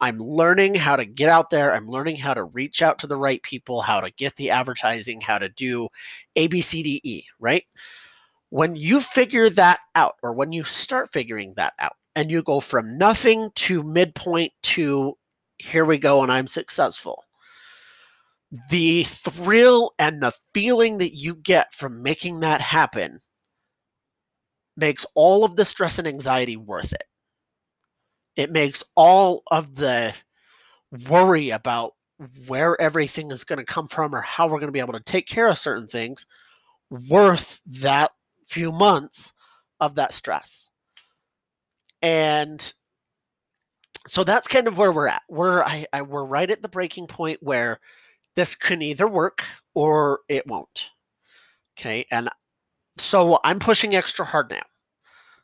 I'm 0.00 0.18
learning 0.18 0.74
how 0.74 0.96
to 0.96 1.06
get 1.06 1.28
out 1.28 1.50
there. 1.50 1.72
I'm 1.72 1.86
learning 1.86 2.16
how 2.16 2.34
to 2.34 2.44
reach 2.44 2.82
out 2.82 2.98
to 2.98 3.06
the 3.06 3.16
right 3.16 3.42
people, 3.42 3.80
how 3.80 4.00
to 4.00 4.10
get 4.12 4.36
the 4.36 4.50
advertising, 4.50 5.20
how 5.20 5.38
to 5.38 5.48
do 5.48 5.88
A, 6.36 6.48
B, 6.48 6.60
C, 6.60 6.82
D, 6.82 7.00
E, 7.02 7.22
right? 7.38 7.64
When 8.50 8.76
you 8.76 9.00
figure 9.00 9.48
that 9.50 9.80
out, 9.94 10.16
or 10.22 10.32
when 10.32 10.52
you 10.52 10.64
start 10.64 11.10
figuring 11.12 11.54
that 11.56 11.74
out, 11.78 11.94
and 12.14 12.30
you 12.30 12.42
go 12.42 12.60
from 12.60 12.96
nothing 12.98 13.50
to 13.56 13.82
midpoint 13.82 14.52
to 14.62 15.16
here 15.58 15.84
we 15.84 15.98
go 15.98 16.22
and 16.22 16.30
I'm 16.30 16.46
successful. 16.46 17.24
The 18.70 19.04
thrill 19.04 19.92
and 19.98 20.22
the 20.22 20.32
feeling 20.54 20.98
that 20.98 21.16
you 21.16 21.34
get 21.34 21.74
from 21.74 22.02
making 22.02 22.40
that 22.40 22.60
happen 22.60 23.18
makes 24.76 25.06
all 25.14 25.44
of 25.44 25.56
the 25.56 25.64
stress 25.64 25.98
and 25.98 26.06
anxiety 26.06 26.56
worth 26.56 26.92
it. 26.92 27.04
It 28.36 28.50
makes 28.50 28.84
all 28.94 29.42
of 29.50 29.74
the 29.74 30.14
worry 31.08 31.50
about 31.50 31.92
where 32.46 32.80
everything 32.80 33.30
is 33.30 33.44
going 33.44 33.58
to 33.58 33.64
come 33.64 33.88
from 33.88 34.14
or 34.14 34.20
how 34.20 34.46
we're 34.46 34.60
going 34.60 34.68
to 34.68 34.72
be 34.72 34.80
able 34.80 34.92
to 34.92 35.00
take 35.00 35.26
care 35.26 35.48
of 35.48 35.58
certain 35.58 35.86
things 35.86 36.26
worth 36.90 37.60
that 37.66 38.12
few 38.46 38.70
months 38.70 39.32
of 39.80 39.96
that 39.96 40.12
stress. 40.12 40.70
And 42.02 42.72
so 44.06 44.24
that's 44.24 44.48
kind 44.48 44.68
of 44.68 44.78
where 44.78 44.92
we're 44.92 45.08
at. 45.08 45.22
We're 45.28 45.62
I, 45.62 45.86
I, 45.92 46.02
we're 46.02 46.24
right 46.24 46.50
at 46.50 46.62
the 46.62 46.68
breaking 46.68 47.06
point 47.06 47.42
where 47.42 47.80
this 48.34 48.54
can 48.54 48.82
either 48.82 49.08
work 49.08 49.44
or 49.74 50.20
it 50.28 50.46
won't. 50.46 50.90
Okay. 51.78 52.06
And 52.10 52.28
so 52.96 53.38
I'm 53.44 53.58
pushing 53.58 53.94
extra 53.94 54.24
hard 54.24 54.50
now. 54.50 54.62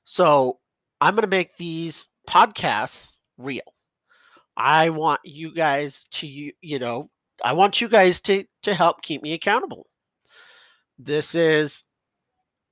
So 0.04 0.58
I'm 1.00 1.14
going 1.14 1.22
to 1.22 1.28
make 1.28 1.56
these 1.56 2.08
podcasts 2.28 3.16
real. 3.38 3.62
I 4.56 4.90
want 4.90 5.20
you 5.24 5.52
guys 5.54 6.06
to 6.12 6.26
you 6.26 6.52
you 6.60 6.78
know, 6.78 7.08
I 7.44 7.54
want 7.54 7.80
you 7.80 7.88
guys 7.88 8.20
to 8.22 8.44
to 8.62 8.74
help 8.74 9.02
keep 9.02 9.22
me 9.22 9.32
accountable. 9.32 9.86
This 10.98 11.34
is 11.34 11.84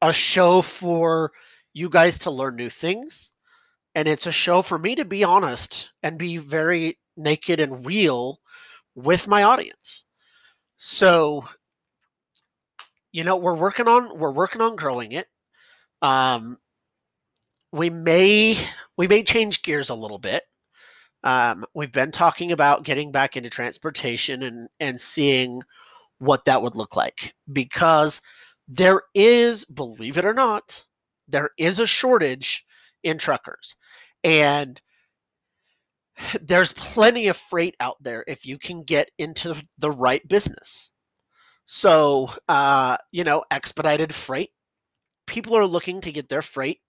a 0.03 0.13
show 0.13 0.63
for 0.63 1.33
you 1.73 1.89
guys 1.89 2.19
to 2.21 2.31
learn 2.31 2.57
new 2.57 2.69
things 2.69 3.33
and 3.95 4.09
it's 4.09 4.27
a 4.27 4.33
show 4.33 4.63
for 4.63 4.79
me 4.79 4.95
to 4.97 5.05
be 5.05 5.25
honest 5.25 5.91
and 6.03 6.19
be 6.19 6.37
very 6.39 6.99
naked 7.17 7.61
and 7.61 7.87
real 7.87 8.41
with 8.95 9.29
my 9.29 9.43
audience. 9.43 10.05
So 10.79 11.45
you 13.13 13.25
know, 13.25 13.37
we're 13.37 13.57
working 13.57 13.89
on 13.89 14.19
we're 14.19 14.31
working 14.33 14.61
on 14.61 14.77
growing 14.77 15.13
it. 15.13 15.27
Um 16.03 16.59
we 17.73 17.91
may 17.91 18.57
we 18.97 19.07
may 19.09 19.23
change 19.23 19.63
gears 19.63 19.91
a 19.91 19.95
little 19.95 20.19
bit. 20.19 20.43
Um, 21.23 21.65
we've 21.75 21.93
been 21.93 22.13
talking 22.13 22.53
about 22.53 22.85
getting 22.85 23.13
back 23.13 23.37
into 23.37 23.51
transportation 23.51 24.43
and 24.43 24.69
and 24.81 25.01
seeing 25.01 25.63
what 26.19 26.45
that 26.47 26.63
would 26.63 26.77
look 26.77 26.97
like 26.97 27.35
because 27.53 28.21
there 28.69 29.03
is, 29.15 29.65
believe 29.67 30.19
it 30.19 30.25
or 30.25 30.35
not, 30.35 30.85
there 31.29 31.51
is 31.59 31.79
a 31.79 31.87
shortage 31.87 32.65
in 33.03 33.19
truckers, 33.19 33.77
and 34.25 34.81
there's 36.43 36.73
plenty 36.73 37.29
of 37.29 37.37
freight 37.37 37.77
out 37.81 37.97
there 38.01 38.25
if 38.27 38.47
you 38.47 38.59
can 38.59 38.83
get 38.83 39.11
into 39.19 39.55
the 39.79 39.91
right 39.91 40.27
business. 40.29 40.93
So, 41.65 42.31
uh, 42.49 42.97
you 43.13 43.25
know, 43.25 43.45
expedited 43.51 44.15
freight. 44.15 44.51
People 45.27 45.57
are 45.57 45.67
looking 45.67 46.01
to 46.01 46.13
get 46.13 46.29
their 46.29 46.43
freight 46.43 46.81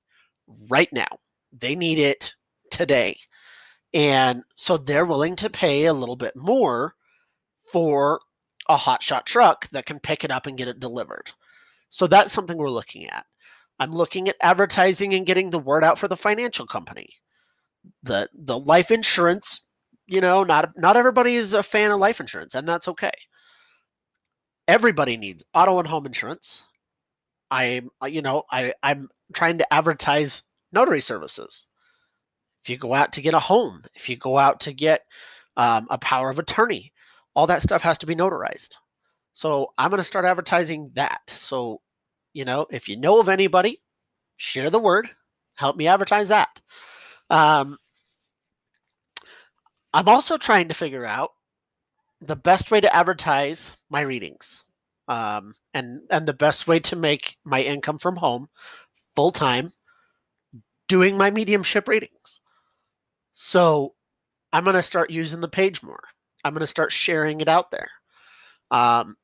right 0.69 0.89
now. 0.91 1.07
They 1.51 1.75
need 1.75 1.99
it 1.99 2.33
today. 2.71 3.15
And 3.93 4.43
so 4.55 4.77
they're 4.77 5.05
willing 5.05 5.35
to 5.37 5.49
pay 5.49 5.85
a 5.85 5.93
little 5.93 6.15
bit 6.15 6.35
more 6.35 6.95
for 7.71 8.21
a 8.69 8.75
hotshot 8.75 9.25
truck 9.25 9.69
that 9.69 9.85
can 9.85 9.99
pick 9.99 10.23
it 10.23 10.31
up 10.31 10.47
and 10.47 10.57
get 10.57 10.67
it 10.67 10.79
delivered. 10.79 11.31
So 11.89 12.07
that's 12.07 12.33
something 12.33 12.57
we're 12.57 12.69
looking 12.69 13.05
at. 13.07 13.25
I'm 13.81 13.91
looking 13.91 14.29
at 14.29 14.35
advertising 14.41 15.15
and 15.15 15.25
getting 15.25 15.49
the 15.49 15.57
word 15.57 15.83
out 15.83 15.97
for 15.97 16.07
the 16.07 16.15
financial 16.15 16.67
company. 16.67 17.09
The 18.03 18.29
the 18.31 18.59
life 18.59 18.91
insurance, 18.91 19.67
you 20.05 20.21
know, 20.21 20.43
not 20.43 20.69
not 20.77 20.95
everybody 20.95 21.35
is 21.35 21.53
a 21.53 21.63
fan 21.63 21.89
of 21.89 21.99
life 21.99 22.19
insurance 22.19 22.53
and 22.53 22.67
that's 22.67 22.87
okay. 22.87 23.11
Everybody 24.67 25.17
needs 25.17 25.43
auto 25.55 25.79
and 25.79 25.87
home 25.87 26.05
insurance. 26.05 26.63
I'm 27.49 27.89
you 28.05 28.21
know, 28.21 28.43
I 28.51 28.71
I'm 28.83 29.09
trying 29.33 29.57
to 29.57 29.73
advertise 29.73 30.43
notary 30.71 31.01
services. 31.01 31.65
If 32.63 32.69
you 32.69 32.77
go 32.77 32.93
out 32.93 33.11
to 33.13 33.21
get 33.21 33.33
a 33.33 33.39
home, 33.39 33.81
if 33.95 34.07
you 34.07 34.15
go 34.15 34.37
out 34.37 34.59
to 34.61 34.73
get 34.73 35.01
um, 35.57 35.87
a 35.89 35.97
power 35.97 36.29
of 36.29 36.37
attorney, 36.37 36.93
all 37.33 37.47
that 37.47 37.63
stuff 37.63 37.81
has 37.81 37.97
to 37.97 38.05
be 38.05 38.15
notarized. 38.15 38.75
So 39.33 39.69
I'm 39.79 39.89
going 39.89 39.97
to 39.97 40.03
start 40.03 40.25
advertising 40.25 40.91
that. 40.93 41.21
So, 41.27 41.81
you 42.33 42.45
know, 42.45 42.67
if 42.71 42.87
you 42.89 42.97
know 42.97 43.19
of 43.19 43.29
anybody, 43.29 43.81
share 44.37 44.69
the 44.69 44.79
word, 44.79 45.09
help 45.57 45.75
me 45.75 45.87
advertise 45.87 46.29
that. 46.29 46.61
Um, 47.29 47.77
I'm 49.93 50.07
also 50.07 50.37
trying 50.37 50.67
to 50.69 50.73
figure 50.73 51.05
out 51.05 51.31
the 52.21 52.35
best 52.35 52.71
way 52.71 52.79
to 52.79 52.95
advertise 52.95 53.75
my 53.89 54.01
readings 54.01 54.63
um, 55.07 55.53
and 55.73 56.01
and 56.09 56.27
the 56.27 56.33
best 56.33 56.67
way 56.67 56.79
to 56.79 56.95
make 56.95 57.37
my 57.43 57.61
income 57.61 57.97
from 57.97 58.15
home 58.15 58.47
full 59.15 59.31
time 59.31 59.69
doing 60.87 61.17
my 61.17 61.31
mediumship 61.31 61.87
readings. 61.87 62.41
So 63.33 63.95
I'm 64.53 64.63
going 64.63 64.75
to 64.75 64.83
start 64.83 65.09
using 65.09 65.41
the 65.41 65.47
page 65.47 65.81
more. 65.83 66.03
I'm 66.43 66.53
going 66.53 66.61
to 66.61 66.67
start 66.67 66.91
sharing 66.91 67.41
it 67.41 67.47
out 67.47 67.71
there. 67.71 67.89
Um, 68.71 69.15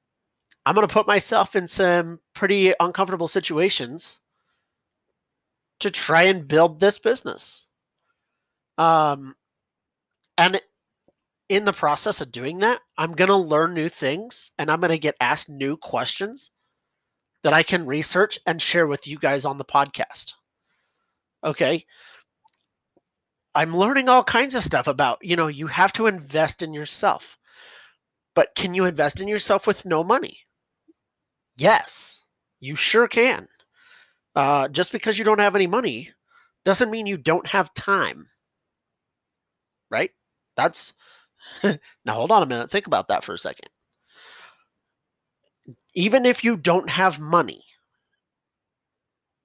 I'm 0.67 0.75
going 0.75 0.85
to 0.85 0.93
put 0.93 1.07
myself 1.07 1.55
in 1.55 1.65
some 1.65 2.19
pretty 2.33 2.73
uncomfortable 2.81 3.29
situations 3.29 4.19
to 5.79 5.89
try 5.89 6.23
and 6.23 6.45
build 6.45 6.81
this 6.81 6.99
business. 6.99 7.67
Um, 8.77 9.37
and 10.37 10.59
in 11.47 11.63
the 11.63 11.71
process 11.71 12.19
of 12.19 12.33
doing 12.33 12.59
that, 12.59 12.81
I'm 12.97 13.13
going 13.13 13.29
to 13.29 13.37
learn 13.37 13.75
new 13.75 13.87
things 13.87 14.51
and 14.59 14.69
I'm 14.69 14.81
going 14.81 14.91
to 14.91 14.97
get 14.97 15.15
asked 15.21 15.47
new 15.47 15.77
questions 15.77 16.51
that 17.43 17.53
I 17.53 17.63
can 17.63 17.85
research 17.85 18.37
and 18.45 18.61
share 18.61 18.87
with 18.87 19.07
you 19.07 19.17
guys 19.17 19.45
on 19.45 19.57
the 19.57 19.63
podcast. 19.63 20.33
Okay. 21.45 21.85
I'm 23.55 23.73
learning 23.73 24.09
all 24.09 24.21
kinds 24.21 24.53
of 24.53 24.65
stuff 24.65 24.87
about, 24.87 25.19
you 25.21 25.37
know, 25.37 25.47
you 25.47 25.67
have 25.67 25.93
to 25.93 26.07
invest 26.07 26.61
in 26.61 26.73
yourself. 26.73 27.37
But 28.35 28.49
can 28.53 28.73
you 28.73 28.83
invest 28.83 29.21
in 29.21 29.29
yourself 29.29 29.65
with 29.65 29.85
no 29.85 30.03
money? 30.03 30.41
Yes, 31.57 32.23
you 32.61 32.75
sure 32.77 33.07
can. 33.09 33.47
Uh, 34.35 34.67
just 34.69 34.91
because 34.91 35.19
you 35.19 35.25
don't 35.25 35.39
have 35.39 35.55
any 35.55 35.67
money 35.67 36.11
doesn't 36.65 36.91
mean 36.91 37.07
you 37.07 37.17
don't 37.17 37.47
have 37.47 37.73
time. 37.75 38.27
Right? 39.89 40.11
That's 40.55 40.93
now 41.63 41.79
hold 42.13 42.31
on 42.31 42.43
a 42.43 42.47
minute. 42.47 42.71
Think 42.71 42.87
about 42.87 43.09
that 43.09 43.23
for 43.23 43.33
a 43.33 43.37
second. 43.39 43.69
Even 45.95 46.25
if 46.25 46.45
you 46.45 46.55
don't 46.55 46.89
have 46.89 47.19
money, 47.19 47.61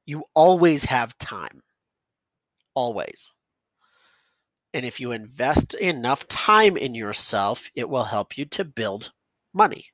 you 0.06 0.24
always 0.34 0.84
have 0.84 1.16
time. 1.18 1.60
Always. 2.74 3.34
And 4.74 4.84
if 4.84 5.00
you 5.00 5.12
invest 5.12 5.72
enough 5.74 6.28
time 6.28 6.76
in 6.76 6.94
yourself, 6.94 7.70
it 7.74 7.88
will 7.88 8.04
help 8.04 8.36
you 8.36 8.44
to 8.46 8.64
build 8.66 9.12
money. 9.54 9.86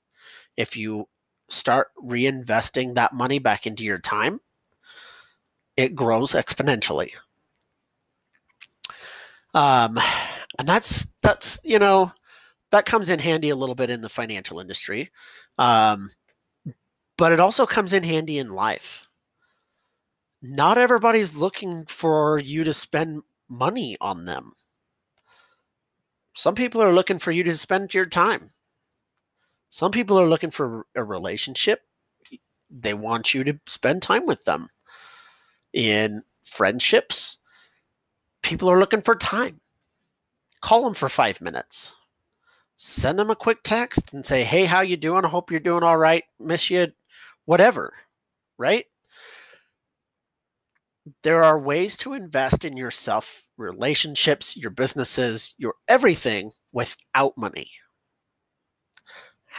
If 0.56 0.76
you 0.76 1.08
start 1.48 1.88
reinvesting 2.02 2.94
that 2.94 3.12
money 3.12 3.38
back 3.38 3.66
into 3.66 3.84
your 3.84 3.98
time, 3.98 4.40
it 5.76 5.94
grows 5.94 6.32
exponentially. 6.32 7.10
Um, 9.54 9.98
and 10.58 10.68
that's 10.68 11.06
that's 11.22 11.58
you 11.64 11.78
know 11.78 12.12
that 12.70 12.86
comes 12.86 13.08
in 13.08 13.18
handy 13.18 13.48
a 13.48 13.56
little 13.56 13.74
bit 13.74 13.90
in 13.90 14.02
the 14.02 14.08
financial 14.08 14.60
industry, 14.60 15.10
um, 15.56 16.08
but 17.16 17.32
it 17.32 17.40
also 17.40 17.66
comes 17.66 17.92
in 17.92 18.02
handy 18.02 18.38
in 18.38 18.50
life. 18.50 19.08
Not 20.42 20.78
everybody's 20.78 21.34
looking 21.34 21.84
for 21.86 22.38
you 22.38 22.62
to 22.64 22.72
spend 22.72 23.22
money 23.48 23.96
on 24.00 24.24
them. 24.24 24.52
Some 26.34 26.54
people 26.54 26.80
are 26.82 26.92
looking 26.92 27.18
for 27.18 27.32
you 27.32 27.42
to 27.44 27.56
spend 27.56 27.92
your 27.94 28.06
time. 28.06 28.50
Some 29.70 29.92
people 29.92 30.18
are 30.18 30.28
looking 30.28 30.50
for 30.50 30.86
a 30.94 31.04
relationship. 31.04 31.82
They 32.70 32.94
want 32.94 33.34
you 33.34 33.44
to 33.44 33.58
spend 33.66 34.02
time 34.02 34.26
with 34.26 34.44
them. 34.44 34.68
In 35.72 36.22
friendships, 36.42 37.38
people 38.42 38.70
are 38.70 38.78
looking 38.78 39.02
for 39.02 39.14
time. 39.14 39.60
Call 40.60 40.84
them 40.84 40.94
for 40.94 41.08
five 41.08 41.40
minutes. 41.40 41.94
Send 42.76 43.18
them 43.18 43.30
a 43.30 43.36
quick 43.36 43.62
text 43.62 44.12
and 44.12 44.24
say, 44.24 44.44
"Hey, 44.44 44.64
how 44.64 44.80
you 44.80 44.96
doing? 44.96 45.24
I 45.24 45.28
hope 45.28 45.50
you're 45.50 45.60
doing 45.60 45.82
all 45.82 45.98
right. 45.98 46.24
Miss 46.38 46.70
you." 46.70 46.92
Whatever, 47.44 47.92
right? 48.56 48.86
there 51.22 51.42
are 51.42 51.58
ways 51.58 51.96
to 51.98 52.14
invest 52.14 52.64
in 52.64 52.76
yourself, 52.76 53.46
relationships, 53.56 54.56
your 54.56 54.70
businesses, 54.70 55.54
your 55.58 55.74
everything 55.88 56.50
without 56.72 57.36
money. 57.36 57.70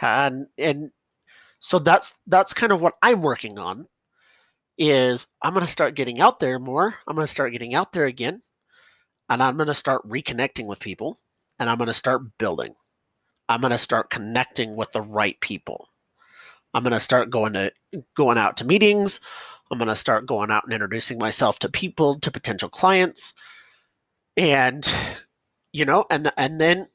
And 0.02 0.46
and 0.58 0.90
so 1.58 1.78
that's 1.78 2.18
that's 2.26 2.54
kind 2.54 2.72
of 2.72 2.80
what 2.80 2.94
I'm 3.02 3.22
working 3.22 3.58
on 3.58 3.86
is 4.78 5.26
I'm 5.42 5.52
going 5.52 5.64
to 5.64 5.70
start 5.70 5.94
getting 5.94 6.20
out 6.20 6.40
there 6.40 6.58
more. 6.58 6.94
I'm 7.06 7.14
going 7.14 7.26
to 7.26 7.30
start 7.32 7.52
getting 7.52 7.74
out 7.74 7.92
there 7.92 8.06
again 8.06 8.40
and 9.28 9.42
I'm 9.42 9.56
going 9.56 9.66
to 9.66 9.74
start 9.74 10.08
reconnecting 10.08 10.66
with 10.66 10.80
people 10.80 11.18
and 11.58 11.68
I'm 11.68 11.76
going 11.76 11.88
to 11.88 11.94
start 11.94 12.22
building. 12.38 12.74
I'm 13.48 13.60
going 13.60 13.72
to 13.72 13.78
start 13.78 14.10
connecting 14.10 14.76
with 14.76 14.92
the 14.92 15.02
right 15.02 15.38
people. 15.40 15.88
I'm 16.72 16.82
going 16.82 16.92
to 16.92 17.00
start 17.00 17.30
going 17.30 17.52
to 17.52 17.72
going 18.14 18.38
out 18.38 18.56
to 18.58 18.64
meetings. 18.64 19.20
I'm 19.70 19.78
going 19.78 19.88
to 19.88 19.94
start 19.94 20.26
going 20.26 20.50
out 20.50 20.64
and 20.64 20.72
introducing 20.72 21.18
myself 21.18 21.58
to 21.60 21.68
people, 21.68 22.18
to 22.20 22.30
potential 22.30 22.68
clients. 22.68 23.34
And 24.36 24.86
you 25.72 25.84
know, 25.84 26.06
and 26.10 26.32
and 26.36 26.60
then 26.60 26.88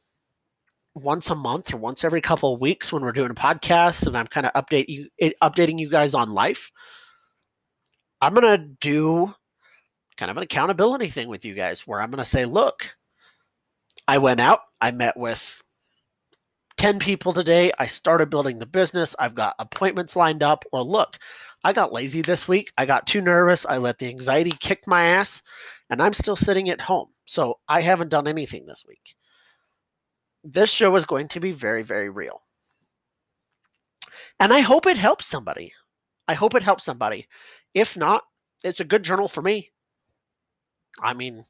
once 0.95 1.29
a 1.29 1.35
month 1.35 1.73
or 1.73 1.77
once 1.77 2.03
every 2.03 2.21
couple 2.21 2.53
of 2.53 2.61
weeks 2.61 2.91
when 2.91 3.03
we're 3.03 3.11
doing 3.11 3.31
a 3.31 3.35
podcast 3.35 4.07
and 4.07 4.17
I'm 4.17 4.27
kind 4.27 4.45
of 4.45 4.53
update 4.53 4.85
you 4.87 5.09
updating 5.41 5.77
you 5.77 5.89
guys 5.89 6.13
on 6.13 6.31
life, 6.31 6.71
I'm 8.21 8.33
going 8.33 8.57
to 8.57 8.65
do 8.79 9.33
kind 10.17 10.31
of 10.31 10.37
an 10.37 10.43
accountability 10.43 11.07
thing 11.07 11.27
with 11.27 11.43
you 11.43 11.53
guys 11.53 11.81
where 11.81 12.01
I'm 12.01 12.09
going 12.09 12.23
to 12.23 12.25
say, 12.25 12.45
look, 12.45 12.95
I 14.07 14.17
went 14.17 14.39
out, 14.39 14.59
I 14.79 14.91
met 14.91 15.17
with 15.17 15.61
10 16.77 16.99
people 16.99 17.33
today. 17.33 17.71
I 17.79 17.87
started 17.87 18.29
building 18.29 18.59
the 18.59 18.65
business. 18.65 19.15
I've 19.19 19.35
got 19.35 19.55
appointments 19.59 20.15
lined 20.15 20.43
up. 20.43 20.65
Or 20.71 20.83
look, 20.83 21.17
I 21.63 21.73
got 21.73 21.93
lazy 21.93 22.21
this 22.21 22.47
week. 22.47 22.71
I 22.77 22.85
got 22.85 23.07
too 23.07 23.21
nervous. 23.21 23.65
I 23.65 23.77
let 23.77 23.97
the 23.97 24.07
anxiety 24.07 24.51
kick 24.59 24.87
my 24.87 25.03
ass, 25.03 25.41
and 25.89 26.01
I'm 26.01 26.13
still 26.13 26.35
sitting 26.35 26.69
at 26.69 26.81
home. 26.81 27.07
So 27.25 27.55
I 27.67 27.81
haven't 27.81 28.09
done 28.09 28.27
anything 28.27 28.65
this 28.65 28.83
week. 28.87 29.15
This 30.47 30.71
show 30.71 30.95
is 30.95 31.05
going 31.05 31.27
to 31.29 31.39
be 31.39 31.51
very, 31.51 31.81
very 31.81 32.09
real. 32.09 32.43
And 34.39 34.53
I 34.53 34.59
hope 34.59 34.85
it 34.85 34.97
helps 34.97 35.25
somebody. 35.25 35.73
I 36.27 36.35
hope 36.35 36.53
it 36.53 36.61
helps 36.61 36.83
somebody. 36.83 37.27
If 37.73 37.97
not, 37.97 38.23
it's 38.63 38.79
a 38.79 38.85
good 38.85 39.03
journal 39.03 39.27
for 39.27 39.41
me. 39.41 39.71
I 41.01 41.15
mean, 41.15 41.43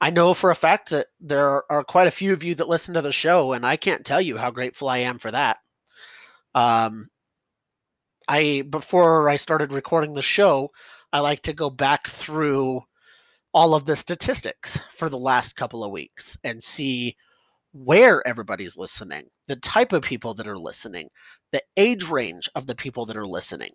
I 0.00 0.08
know 0.08 0.32
for 0.32 0.50
a 0.50 0.56
fact 0.56 0.88
that 0.90 1.08
there 1.20 1.70
are 1.70 1.84
quite 1.84 2.06
a 2.06 2.12
few 2.12 2.32
of 2.32 2.42
you 2.42 2.54
that 2.56 2.68
listen 2.68 2.94
to 2.94 3.02
the 3.02 3.12
show, 3.12 3.52
and 3.52 3.64
I 3.64 3.76
can't 3.76 4.06
tell 4.06 4.20
you 4.20 4.38
how 4.38 4.50
grateful 4.50 4.88
I 4.88 4.98
am 4.98 5.18
for 5.18 5.30
that. 5.30 5.58
Um, 6.54 7.08
I 8.26 8.64
before 8.70 9.28
I 9.28 9.36
started 9.36 9.72
recording 9.72 10.14
the 10.14 10.22
show, 10.22 10.70
I 11.12 11.20
like 11.20 11.42
to 11.42 11.52
go 11.52 11.68
back 11.68 12.06
through 12.06 12.82
all 13.52 13.74
of 13.74 13.84
the 13.84 13.96
statistics 13.96 14.78
for 14.90 15.08
the 15.08 15.18
last 15.18 15.56
couple 15.56 15.84
of 15.84 15.92
weeks 15.92 16.38
and 16.42 16.62
see 16.62 17.16
where 17.74 18.26
everybody's 18.26 18.78
listening, 18.78 19.26
the 19.48 19.56
type 19.56 19.92
of 19.92 20.02
people 20.02 20.32
that 20.34 20.46
are 20.46 20.56
listening, 20.56 21.08
the 21.50 21.62
age 21.76 22.08
range 22.08 22.48
of 22.54 22.66
the 22.66 22.74
people 22.76 23.04
that 23.04 23.16
are 23.16 23.26
listening. 23.26 23.72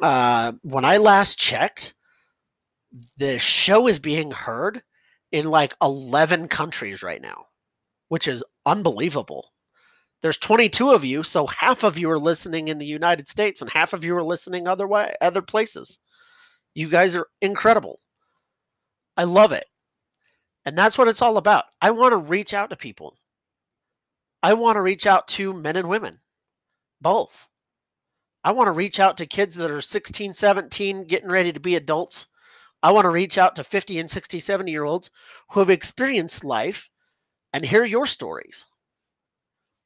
Uh, 0.00 0.52
when 0.62 0.84
I 0.84 0.98
last 0.98 1.38
checked, 1.38 1.94
the 3.18 3.38
show 3.40 3.88
is 3.88 3.98
being 3.98 4.30
heard 4.30 4.80
in 5.32 5.50
like 5.50 5.74
11 5.82 6.48
countries 6.48 7.02
right 7.02 7.20
now, 7.20 7.46
which 8.08 8.28
is 8.28 8.44
unbelievable. 8.64 9.52
There's 10.22 10.38
22 10.38 10.90
of 10.90 11.04
you, 11.04 11.22
so 11.24 11.46
half 11.48 11.82
of 11.82 11.98
you 11.98 12.10
are 12.10 12.18
listening 12.18 12.68
in 12.68 12.78
the 12.78 12.86
United 12.86 13.28
States 13.28 13.60
and 13.60 13.70
half 13.70 13.92
of 13.92 14.04
you 14.04 14.16
are 14.16 14.22
listening 14.24 14.68
other 14.68 14.86
way 14.86 15.14
other 15.20 15.42
places. 15.42 15.98
You 16.74 16.88
guys 16.88 17.16
are 17.16 17.26
incredible. 17.40 18.00
I 19.16 19.24
love 19.24 19.50
it. 19.50 19.64
And 20.64 20.76
that's 20.76 20.98
what 20.98 21.08
it's 21.08 21.22
all 21.22 21.36
about. 21.36 21.64
I 21.80 21.90
want 21.90 22.12
to 22.12 22.18
reach 22.18 22.54
out 22.54 22.70
to 22.70 22.76
people. 22.76 23.16
I 24.42 24.54
want 24.54 24.76
to 24.76 24.82
reach 24.82 25.06
out 25.06 25.28
to 25.28 25.52
men 25.52 25.76
and 25.76 25.88
women, 25.88 26.18
both. 27.00 27.48
I 28.44 28.52
want 28.52 28.68
to 28.68 28.72
reach 28.72 29.00
out 29.00 29.18
to 29.18 29.26
kids 29.26 29.56
that 29.56 29.70
are 29.70 29.80
16, 29.80 30.34
17, 30.34 31.04
getting 31.04 31.30
ready 31.30 31.52
to 31.52 31.60
be 31.60 31.76
adults 31.76 32.26
I 32.82 32.92
want 32.92 33.04
to 33.04 33.10
reach 33.10 33.36
out 33.36 33.56
to 33.56 33.64
50 33.64 33.98
and 33.98 34.10
60, 34.10 34.40
70 34.40 34.70
year 34.70 34.84
olds 34.84 35.10
who 35.50 35.60
have 35.60 35.70
experienced 35.70 36.44
life 36.44 36.88
and 37.52 37.64
hear 37.64 37.84
your 37.84 38.06
stories. 38.06 38.64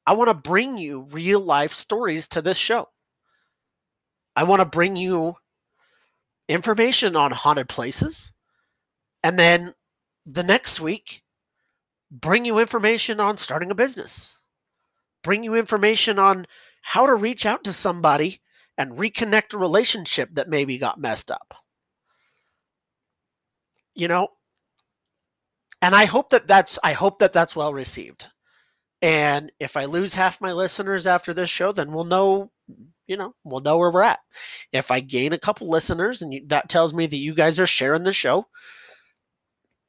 I 0.06 0.12
want 0.12 0.28
to 0.28 0.34
bring 0.34 0.78
you 0.78 1.00
real 1.10 1.40
life 1.40 1.72
stories 1.72 2.28
to 2.28 2.42
this 2.42 2.58
show. 2.58 2.88
I 4.36 4.44
want 4.44 4.60
to 4.60 4.66
bring 4.66 4.96
you 4.96 5.34
information 6.48 7.16
on 7.16 7.30
haunted 7.30 7.68
places. 7.68 8.32
And 9.22 9.38
then 9.38 9.74
the 10.26 10.42
next 10.42 10.80
week, 10.80 11.22
bring 12.10 12.44
you 12.44 12.58
information 12.58 13.20
on 13.20 13.38
starting 13.38 13.70
a 13.70 13.74
business, 13.74 14.38
bring 15.22 15.42
you 15.44 15.54
information 15.54 16.18
on 16.18 16.46
how 16.82 17.06
to 17.06 17.14
reach 17.14 17.46
out 17.46 17.64
to 17.64 17.72
somebody 17.72 18.40
and 18.76 18.92
reconnect 18.98 19.54
a 19.54 19.58
relationship 19.58 20.30
that 20.34 20.48
maybe 20.48 20.78
got 20.78 21.00
messed 21.00 21.30
up. 21.30 21.54
You 23.94 24.08
know 24.08 24.28
and 25.84 25.94
i 25.94 26.06
hope 26.06 26.30
that 26.30 26.46
that's 26.48 26.78
i 26.82 26.92
hope 26.92 27.18
that 27.18 27.32
that's 27.32 27.54
well 27.54 27.72
received. 27.74 28.28
And 29.02 29.52
if 29.60 29.76
i 29.76 29.84
lose 29.84 30.14
half 30.14 30.40
my 30.40 30.52
listeners 30.52 31.06
after 31.06 31.34
this 31.34 31.50
show 31.50 31.72
then 31.72 31.92
we'll 31.92 32.04
know 32.04 32.50
you 33.06 33.16
know 33.16 33.34
we'll 33.44 33.60
know 33.60 33.78
where 33.78 33.90
we're 33.90 34.02
at. 34.02 34.20
If 34.72 34.90
i 34.90 35.00
gain 35.00 35.32
a 35.34 35.38
couple 35.38 35.68
listeners 35.68 36.22
and 36.22 36.32
you, 36.32 36.42
that 36.46 36.70
tells 36.70 36.94
me 36.94 37.06
that 37.06 37.16
you 37.16 37.34
guys 37.34 37.60
are 37.60 37.66
sharing 37.66 38.04
the 38.04 38.12
show 38.14 38.46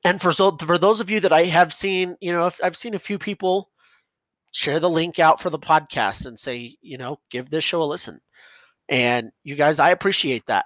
and 0.05 0.21
for 0.21 0.31
so 0.31 0.55
for 0.55 0.77
those 0.77 1.01
of 1.01 1.11
you 1.11 1.19
that 1.19 1.33
i 1.33 1.43
have 1.43 1.73
seen 1.73 2.15
you 2.21 2.31
know 2.31 2.49
i've 2.63 2.77
seen 2.77 2.93
a 2.93 2.99
few 2.99 3.19
people 3.19 3.69
share 4.53 4.79
the 4.79 4.89
link 4.89 5.19
out 5.19 5.41
for 5.41 5.49
the 5.49 5.59
podcast 5.59 6.25
and 6.25 6.39
say 6.39 6.77
you 6.81 6.97
know 6.97 7.17
give 7.29 7.49
this 7.49 7.65
show 7.65 7.81
a 7.81 7.83
listen 7.83 8.21
and 8.87 9.31
you 9.43 9.55
guys 9.55 9.79
i 9.79 9.89
appreciate 9.89 10.45
that 10.45 10.65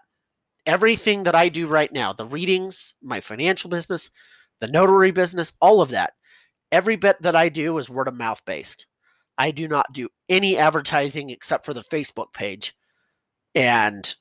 everything 0.69 1.23
that 1.23 1.34
I 1.34 1.49
do 1.49 1.65
right 1.65 1.91
now, 1.91 2.13
the 2.13 2.28
readings, 2.28 2.93
my 3.02 3.19
financial 3.21 3.71
business, 3.71 4.12
the 4.62 4.67
notary 4.67 5.10
business, 5.10 5.52
all 5.62 5.82
of 5.82 5.89
that, 5.89 6.13
every 6.71 6.95
bit 6.95 7.19
that 7.21 7.36
I 7.36 7.49
do 7.49 7.75
is 7.80 7.89
word 7.89 8.08
of 8.08 8.15
mouth 8.15 8.43
based. 8.45 8.86
I 9.38 9.49
do 9.49 9.67
not 9.67 9.91
do 9.93 10.10
any 10.30 10.58
advertising 10.58 11.32
except 11.32 11.65
for 11.65 11.73
the 11.73 11.82
Facebook 11.82 12.34
page. 12.34 12.75
And 13.56 14.13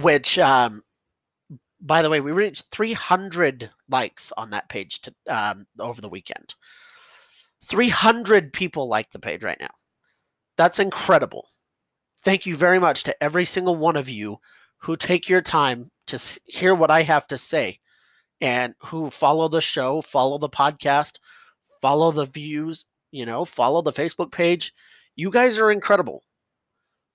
which, 0.00 0.38
um, 0.38 0.82
by 1.86 2.02
the 2.02 2.10
way, 2.10 2.20
we 2.20 2.32
reached 2.32 2.70
300 2.72 3.70
likes 3.88 4.32
on 4.36 4.50
that 4.50 4.68
page 4.68 5.00
to, 5.02 5.14
um, 5.28 5.66
over 5.78 6.00
the 6.00 6.08
weekend. 6.08 6.54
300 7.64 8.52
people 8.52 8.88
like 8.88 9.10
the 9.10 9.18
page 9.18 9.44
right 9.44 9.60
now. 9.60 9.70
That's 10.56 10.78
incredible. 10.78 11.48
Thank 12.20 12.46
you 12.46 12.56
very 12.56 12.78
much 12.78 13.04
to 13.04 13.22
every 13.22 13.44
single 13.44 13.76
one 13.76 13.96
of 13.96 14.08
you 14.08 14.38
who 14.78 14.96
take 14.96 15.28
your 15.28 15.40
time 15.40 15.90
to 16.08 16.20
hear 16.46 16.74
what 16.74 16.90
I 16.90 17.02
have 17.02 17.26
to 17.28 17.38
say 17.38 17.80
and 18.40 18.74
who 18.80 19.10
follow 19.10 19.48
the 19.48 19.60
show, 19.60 20.02
follow 20.02 20.38
the 20.38 20.48
podcast, 20.48 21.18
follow 21.80 22.10
the 22.10 22.26
views, 22.26 22.86
you 23.10 23.26
know, 23.26 23.44
follow 23.44 23.82
the 23.82 23.92
Facebook 23.92 24.32
page. 24.32 24.72
You 25.14 25.30
guys 25.30 25.58
are 25.58 25.70
incredible. 25.70 26.22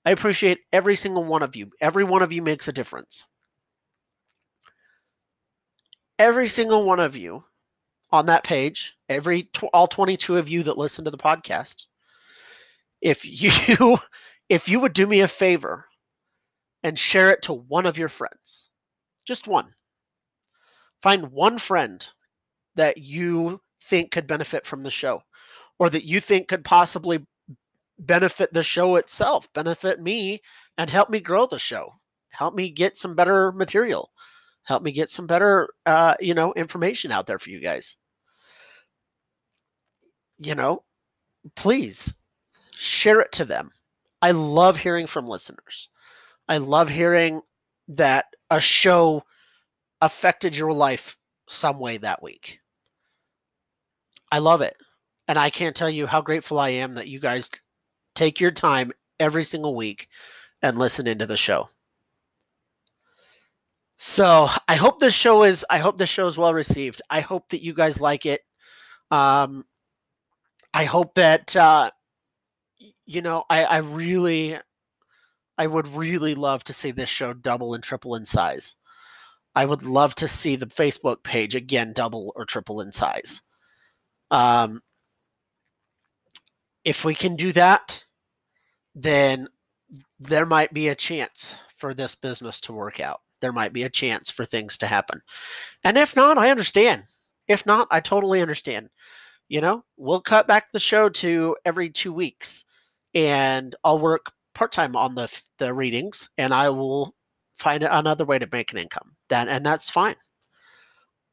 I 0.05 0.11
appreciate 0.11 0.59
every 0.73 0.95
single 0.95 1.23
one 1.23 1.43
of 1.43 1.55
you. 1.55 1.71
Every 1.79 2.03
one 2.03 2.21
of 2.21 2.31
you 2.31 2.41
makes 2.41 2.67
a 2.67 2.73
difference. 2.73 3.25
Every 6.21 6.47
single 6.47 6.85
one 6.85 6.99
of 6.99 7.17
you 7.17 7.43
on 8.11 8.27
that 8.27 8.43
page, 8.43 8.93
every 9.09 9.49
all 9.73 9.87
22 9.87 10.37
of 10.37 10.47
you 10.47 10.61
that 10.61 10.77
listen 10.77 11.03
to 11.03 11.09
the 11.09 11.17
podcast, 11.17 11.85
if 13.01 13.25
you 13.79 13.97
if 14.47 14.69
you 14.69 14.79
would 14.79 14.93
do 14.93 15.07
me 15.07 15.21
a 15.21 15.27
favor 15.27 15.87
and 16.83 16.99
share 16.99 17.31
it 17.31 17.41
to 17.41 17.53
one 17.53 17.87
of 17.87 17.97
your 17.97 18.07
friends. 18.07 18.69
Just 19.25 19.47
one. 19.47 19.69
Find 21.01 21.31
one 21.31 21.57
friend 21.57 22.07
that 22.75 22.99
you 22.99 23.59
think 23.81 24.11
could 24.11 24.27
benefit 24.27 24.67
from 24.67 24.83
the 24.83 24.91
show 24.91 25.23
or 25.79 25.89
that 25.89 26.05
you 26.05 26.19
think 26.19 26.47
could 26.47 26.63
possibly 26.63 27.25
benefit 27.97 28.53
the 28.53 28.61
show 28.61 28.95
itself, 28.97 29.51
benefit 29.53 29.99
me, 29.99 30.43
and 30.77 30.87
help 30.87 31.09
me 31.09 31.19
grow 31.19 31.47
the 31.47 31.57
show. 31.57 31.93
Help 32.29 32.53
me 32.53 32.69
get 32.69 32.95
some 32.95 33.15
better 33.15 33.51
material. 33.51 34.11
Help 34.63 34.83
me 34.83 34.91
get 34.91 35.09
some 35.09 35.27
better, 35.27 35.69
uh, 35.85 36.15
you 36.19 36.33
know, 36.33 36.53
information 36.53 37.11
out 37.11 37.27
there 37.27 37.39
for 37.39 37.49
you 37.49 37.59
guys. 37.59 37.97
You 40.37 40.55
know, 40.55 40.83
please 41.55 42.13
share 42.73 43.21
it 43.21 43.31
to 43.33 43.45
them. 43.45 43.69
I 44.21 44.31
love 44.31 44.77
hearing 44.77 45.07
from 45.07 45.25
listeners. 45.25 45.89
I 46.47 46.57
love 46.57 46.89
hearing 46.89 47.41
that 47.87 48.25
a 48.49 48.59
show 48.59 49.23
affected 50.01 50.55
your 50.55 50.73
life 50.73 51.17
some 51.47 51.79
way 51.79 51.97
that 51.97 52.21
week. 52.21 52.59
I 54.31 54.39
love 54.39 54.61
it. 54.61 54.75
And 55.27 55.37
I 55.37 55.49
can't 55.49 55.75
tell 55.75 55.89
you 55.89 56.07
how 56.07 56.21
grateful 56.21 56.59
I 56.59 56.69
am 56.69 56.93
that 56.95 57.07
you 57.07 57.19
guys 57.19 57.49
take 58.15 58.39
your 58.39 58.51
time 58.51 58.91
every 59.19 59.43
single 59.43 59.75
week 59.75 60.07
and 60.61 60.77
listen 60.77 61.07
into 61.07 61.25
the 61.25 61.37
show. 61.37 61.67
So 64.03 64.47
I 64.67 64.77
hope 64.77 64.99
this 64.99 65.13
show 65.13 65.43
is 65.43 65.63
I 65.69 65.77
hope 65.77 65.99
this 65.99 66.09
show 66.09 66.25
is 66.25 66.35
well 66.35 66.55
received. 66.55 67.03
I 67.11 67.19
hope 67.19 67.49
that 67.49 67.61
you 67.61 67.71
guys 67.71 68.01
like 68.01 68.25
it. 68.25 68.41
Um, 69.11 69.63
I 70.73 70.85
hope 70.85 71.13
that 71.15 71.55
uh, 71.55 71.91
you 73.05 73.21
know 73.21 73.43
I, 73.47 73.63
I 73.63 73.77
really 73.77 74.57
I 75.55 75.67
would 75.67 75.87
really 75.89 76.33
love 76.33 76.63
to 76.63 76.73
see 76.73 76.89
this 76.89 77.09
show 77.09 77.31
double 77.33 77.75
and 77.75 77.83
triple 77.83 78.15
in 78.15 78.25
size. 78.25 78.75
I 79.53 79.65
would 79.65 79.83
love 79.83 80.15
to 80.15 80.27
see 80.27 80.55
the 80.55 80.65
Facebook 80.65 81.21
page 81.21 81.53
again 81.53 81.93
double 81.93 82.33
or 82.35 82.45
triple 82.45 82.81
in 82.81 82.91
size. 82.91 83.43
Um, 84.31 84.81
if 86.83 87.05
we 87.05 87.13
can 87.13 87.35
do 87.35 87.51
that, 87.51 88.03
then 88.95 89.47
there 90.19 90.47
might 90.47 90.73
be 90.73 90.87
a 90.87 90.95
chance 90.95 91.55
for 91.75 91.93
this 91.93 92.15
business 92.15 92.59
to 92.61 92.73
work 92.73 92.99
out. 92.99 93.21
There 93.41 93.51
might 93.51 93.73
be 93.73 93.83
a 93.83 93.89
chance 93.89 94.29
for 94.29 94.45
things 94.45 94.77
to 94.79 94.87
happen. 94.87 95.21
And 95.83 95.97
if 95.97 96.15
not, 96.15 96.37
I 96.37 96.51
understand. 96.51 97.03
If 97.47 97.65
not, 97.65 97.87
I 97.91 97.99
totally 97.99 98.41
understand. 98.41 98.89
You 99.49 99.61
know, 99.61 99.83
we'll 99.97 100.21
cut 100.21 100.47
back 100.47 100.71
the 100.71 100.79
show 100.79 101.09
to 101.09 101.57
every 101.65 101.89
two 101.89 102.13
weeks 102.13 102.65
and 103.13 103.75
I'll 103.83 103.99
work 103.99 104.31
part 104.53 104.71
time 104.71 104.95
on 104.95 105.15
the 105.15 105.41
the 105.57 105.73
readings, 105.73 106.29
and 106.37 106.53
I 106.53 106.69
will 106.69 107.15
find 107.57 107.83
another 107.83 108.25
way 108.25 108.39
to 108.39 108.47
make 108.51 108.71
an 108.71 108.77
income. 108.77 109.15
That 109.29 109.47
and 109.47 109.65
that's 109.65 109.89
fine. 109.89 110.15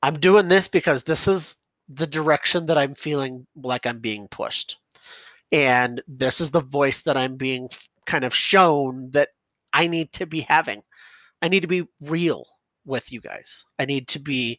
I'm 0.02 0.18
doing 0.18 0.48
this 0.48 0.68
because 0.68 1.04
this 1.04 1.26
is 1.26 1.56
the 1.88 2.06
direction 2.06 2.66
that 2.66 2.78
I'm 2.78 2.94
feeling 2.94 3.46
like 3.56 3.86
I'm 3.86 4.00
being 4.00 4.28
pushed. 4.28 4.76
And 5.50 6.02
this 6.06 6.40
is 6.40 6.50
the 6.50 6.60
voice 6.60 7.02
that 7.02 7.16
I'm 7.16 7.36
being 7.36 7.68
kind 8.06 8.24
of 8.24 8.34
shown 8.34 9.10
that 9.12 9.30
I 9.72 9.86
need 9.86 10.12
to 10.14 10.26
be 10.26 10.40
having. 10.40 10.82
I 11.42 11.48
need 11.48 11.60
to 11.60 11.68
be 11.68 11.86
real 12.00 12.44
with 12.84 13.12
you 13.12 13.20
guys. 13.20 13.64
I 13.78 13.84
need 13.84 14.08
to 14.08 14.18
be 14.18 14.58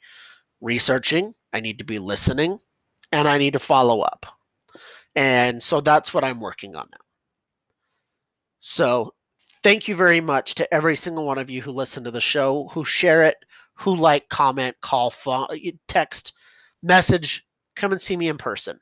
researching, 0.62 1.34
I 1.54 1.60
need 1.60 1.80
to 1.80 1.86
be 1.86 2.00
listening, 2.00 2.60
and 3.12 3.28
I 3.28 3.38
need 3.38 3.54
to 3.54 3.60
follow 3.60 4.02
up. 4.02 4.26
And 5.16 5.62
so 5.62 5.82
that's 5.82 6.14
what 6.14 6.24
I'm 6.24 6.40
working 6.40 6.76
on 6.76 6.88
now. 6.92 6.98
So 8.60 9.14
thank 9.64 9.88
you 9.88 9.96
very 9.96 10.22
much 10.22 10.56
to 10.56 10.74
every 10.74 10.96
single 10.96 11.26
one 11.26 11.38
of 11.38 11.50
you 11.50 11.62
who 11.62 11.72
listen 11.72 12.04
to 12.04 12.12
the 12.12 12.22
show, 12.22 12.68
who 12.72 12.86
share 12.86 13.24
it, 13.24 13.38
who 13.74 13.96
like, 13.96 14.30
comment, 14.30 14.76
call, 14.82 15.10
phone, 15.10 15.48
text, 15.88 16.34
message, 16.84 17.46
come 17.76 17.92
and 17.92 18.02
see 18.02 18.18
me 18.18 18.28
in 18.28 18.38
person. 18.38 18.80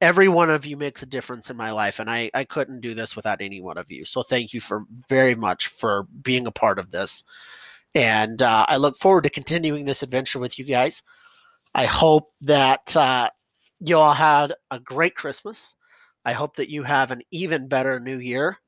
Every 0.00 0.28
one 0.28 0.48
of 0.48 0.64
you 0.64 0.76
makes 0.76 1.02
a 1.02 1.06
difference 1.06 1.50
in 1.50 1.56
my 1.56 1.72
life, 1.72 2.00
and 2.00 2.08
I, 2.10 2.30
I 2.32 2.44
couldn't 2.44 2.80
do 2.80 2.94
this 2.94 3.14
without 3.14 3.42
any 3.42 3.60
one 3.60 3.76
of 3.76 3.90
you. 3.90 4.04
So 4.04 4.22
thank 4.22 4.54
you 4.54 4.60
for 4.60 4.84
very 5.08 5.34
much 5.34 5.66
for 5.66 6.04
being 6.22 6.46
a 6.46 6.52
part 6.52 6.78
of 6.78 6.90
this. 6.90 7.22
And 7.94 8.40
uh, 8.40 8.64
I 8.68 8.76
look 8.76 8.96
forward 8.96 9.24
to 9.24 9.30
continuing 9.30 9.84
this 9.84 10.02
adventure 10.02 10.38
with 10.38 10.58
you 10.58 10.64
guys. 10.64 11.02
I 11.74 11.84
hope 11.84 12.30
that 12.42 12.96
uh, 12.96 13.30
you 13.80 13.98
all 13.98 14.14
had 14.14 14.52
a 14.70 14.80
great 14.80 15.14
Christmas. 15.14 15.74
I 16.24 16.32
hope 16.32 16.56
that 16.56 16.70
you 16.70 16.82
have 16.82 17.10
an 17.10 17.22
even 17.30 17.68
better 17.68 17.98
new 17.98 18.18
year. 18.18 18.58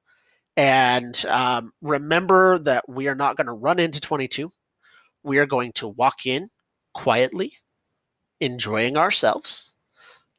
And 0.57 1.25
um, 1.27 1.73
remember 1.81 2.59
that 2.61 2.89
we 2.89 3.09
are 3.09 3.15
not 3.15 3.37
going 3.37 3.47
to 3.47 3.53
run 3.53 3.79
into 3.79 4.01
22. 4.01 4.51
We 5.23 5.39
are 5.39 5.47
going 5.47 5.73
to 5.73 5.89
walk 5.89 6.27
in 6.27 6.49
quietly, 6.95 7.55
enjoying 8.41 8.97
ourselves, 8.97 9.72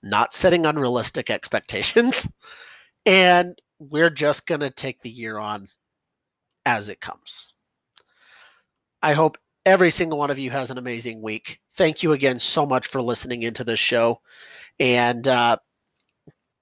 not 0.04 0.34
setting 0.34 0.66
unrealistic 0.66 1.30
expectations. 1.30 2.32
And 3.06 3.60
we're 3.80 4.10
just 4.10 4.48
going 4.48 4.62
to 4.62 4.70
take 4.70 5.02
the 5.02 5.10
year 5.10 5.38
on 5.38 5.68
as 6.66 6.88
it 6.88 7.02
comes. 7.02 7.54
I 9.02 9.12
hope 9.12 9.38
every 9.66 9.92
single 9.92 10.18
one 10.18 10.32
of 10.32 10.40
you 10.40 10.50
has 10.52 10.72
an 10.72 10.78
amazing 10.78 11.22
week. 11.22 11.60
Thank 11.74 12.02
you 12.02 12.14
again 12.14 12.40
so 12.40 12.66
much 12.66 12.88
for 12.88 13.02
listening 13.02 13.44
into 13.44 13.66
this 13.66 13.80
show. 13.80 14.22
And 14.80 15.28
uh, 15.28 15.58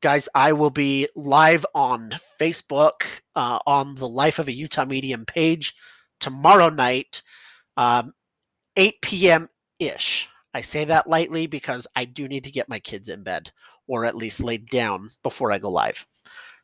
guys, 0.01 0.27
I 0.33 0.53
will 0.53 0.71
be 0.71 1.07
live 1.15 1.65
on 1.75 2.15
Facebook 2.39 3.21
uh, 3.35 3.59
on 3.67 3.95
the 3.95 4.09
Life 4.09 4.39
of 4.39 4.47
a 4.47 4.53
Utah 4.53 4.85
Medium 4.85 5.25
page 5.25 5.75
tomorrow 6.19 6.69
night, 6.69 7.21
um, 7.77 8.13
8 8.77 8.95
p.m. 9.01 9.47
ish. 9.79 10.27
I 10.53 10.61
say 10.61 10.85
that 10.85 11.07
lightly 11.07 11.47
because 11.47 11.87
I 11.95 12.05
do 12.05 12.27
need 12.27 12.43
to 12.43 12.51
get 12.51 12.69
my 12.69 12.79
kids 12.79 13.09
in 13.09 13.23
bed 13.23 13.51
or 13.87 14.05
at 14.05 14.15
least 14.15 14.43
laid 14.43 14.67
down 14.67 15.09
before 15.23 15.51
I 15.51 15.57
go 15.57 15.69
live. 15.69 16.05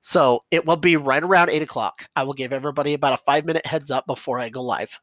So 0.02 0.44
it 0.52 0.66
will 0.66 0.78
be 0.78 0.98
right 0.98 1.24
around 1.24 1.50
8 1.50 1.62
o'clock. 1.62 2.06
I 2.16 2.24
will 2.24 2.34
give 2.34 2.54
everybody 2.54 2.94
about 2.94 3.14
a 3.14 3.18
five 3.18 3.46
minute 3.46 3.66
heads 3.66 3.92
up 3.92 4.06
before 4.08 4.40
I 4.40 4.50
go 4.50 4.62
live. 4.62 5.00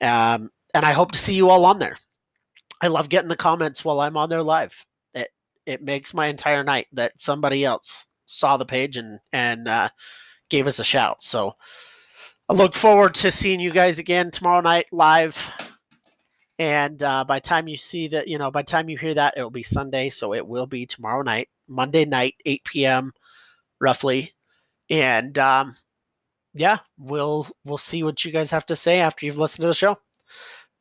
Um, 0.00 0.50
and 0.74 0.84
I 0.84 0.92
hope 0.92 1.12
to 1.12 1.18
see 1.18 1.34
you 1.34 1.50
all 1.50 1.64
on 1.64 1.78
there. 1.78 1.96
I 2.80 2.88
love 2.88 3.08
getting 3.08 3.28
the 3.28 3.36
comments 3.36 3.84
while 3.84 4.00
I'm 4.00 4.16
on 4.16 4.28
there 4.28 4.42
live. 4.42 4.84
It 5.14 5.28
it 5.64 5.82
makes 5.82 6.12
my 6.12 6.26
entire 6.26 6.64
night 6.64 6.86
that 6.92 7.20
somebody 7.20 7.64
else 7.64 8.06
saw 8.26 8.56
the 8.56 8.66
page 8.66 8.96
and 8.96 9.20
and 9.32 9.68
uh, 9.68 9.88
gave 10.50 10.66
us 10.66 10.78
a 10.78 10.84
shout. 10.84 11.22
So 11.22 11.54
I 12.48 12.54
look 12.54 12.74
forward 12.74 13.14
to 13.16 13.30
seeing 13.30 13.60
you 13.60 13.70
guys 13.70 13.98
again 13.98 14.30
tomorrow 14.30 14.60
night 14.60 14.86
live. 14.92 15.50
And 16.58 17.02
uh, 17.02 17.24
by 17.24 17.40
time 17.40 17.66
you 17.68 17.76
see 17.76 18.08
that, 18.08 18.28
you 18.28 18.38
know, 18.38 18.50
by 18.50 18.62
time 18.62 18.88
you 18.88 18.96
hear 18.96 19.14
that, 19.14 19.34
it 19.36 19.42
will 19.42 19.50
be 19.50 19.62
Sunday, 19.62 20.10
so 20.10 20.34
it 20.34 20.46
will 20.46 20.66
be 20.66 20.86
tomorrow 20.86 21.22
night, 21.22 21.48
Monday 21.68 22.04
night, 22.04 22.34
8 22.46 22.64
p.m. 22.64 23.12
roughly. 23.80 24.32
And 24.88 25.36
um, 25.38 25.74
yeah, 26.54 26.78
we'll 26.98 27.48
we'll 27.64 27.78
see 27.78 28.02
what 28.02 28.24
you 28.24 28.30
guys 28.30 28.50
have 28.50 28.66
to 28.66 28.76
say 28.76 29.00
after 29.00 29.26
you've 29.26 29.38
listened 29.38 29.64
to 29.64 29.68
the 29.68 29.74
show. 29.74 29.96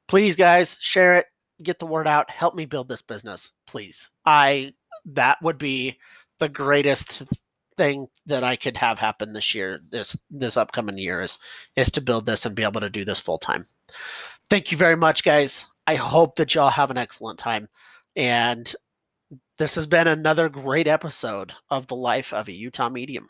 Please, 0.07 0.35
guys, 0.35 0.77
share 0.79 1.15
it, 1.15 1.25
get 1.63 1.79
the 1.79 1.85
word 1.87 2.07
out, 2.07 2.29
help 2.29 2.53
me 2.55 2.65
build 2.65 2.87
this 2.87 3.01
business, 3.01 3.51
please. 3.65 4.09
I 4.25 4.73
that 5.05 5.41
would 5.41 5.57
be 5.57 5.97
the 6.39 6.49
greatest 6.49 7.23
thing 7.75 8.07
that 8.25 8.43
I 8.43 8.55
could 8.55 8.77
have 8.77 8.99
happen 8.99 9.33
this 9.33 9.55
year, 9.55 9.79
this 9.89 10.17
this 10.29 10.57
upcoming 10.57 10.97
year 10.97 11.21
is 11.21 11.39
is 11.75 11.89
to 11.91 12.01
build 12.01 12.25
this 12.25 12.45
and 12.45 12.55
be 12.55 12.63
able 12.63 12.81
to 12.81 12.89
do 12.89 13.05
this 13.05 13.19
full 13.19 13.39
time. 13.39 13.63
Thank 14.49 14.71
you 14.71 14.77
very 14.77 14.95
much, 14.95 15.23
guys. 15.23 15.65
I 15.87 15.95
hope 15.95 16.35
that 16.35 16.53
y'all 16.55 16.69
have 16.69 16.91
an 16.91 16.97
excellent 16.97 17.39
time. 17.39 17.67
And 18.15 18.73
this 19.57 19.75
has 19.75 19.87
been 19.87 20.07
another 20.07 20.49
great 20.49 20.87
episode 20.87 21.53
of 21.69 21.87
the 21.87 21.95
life 21.95 22.33
of 22.33 22.47
a 22.47 22.51
Utah 22.53 22.89
medium. 22.89 23.29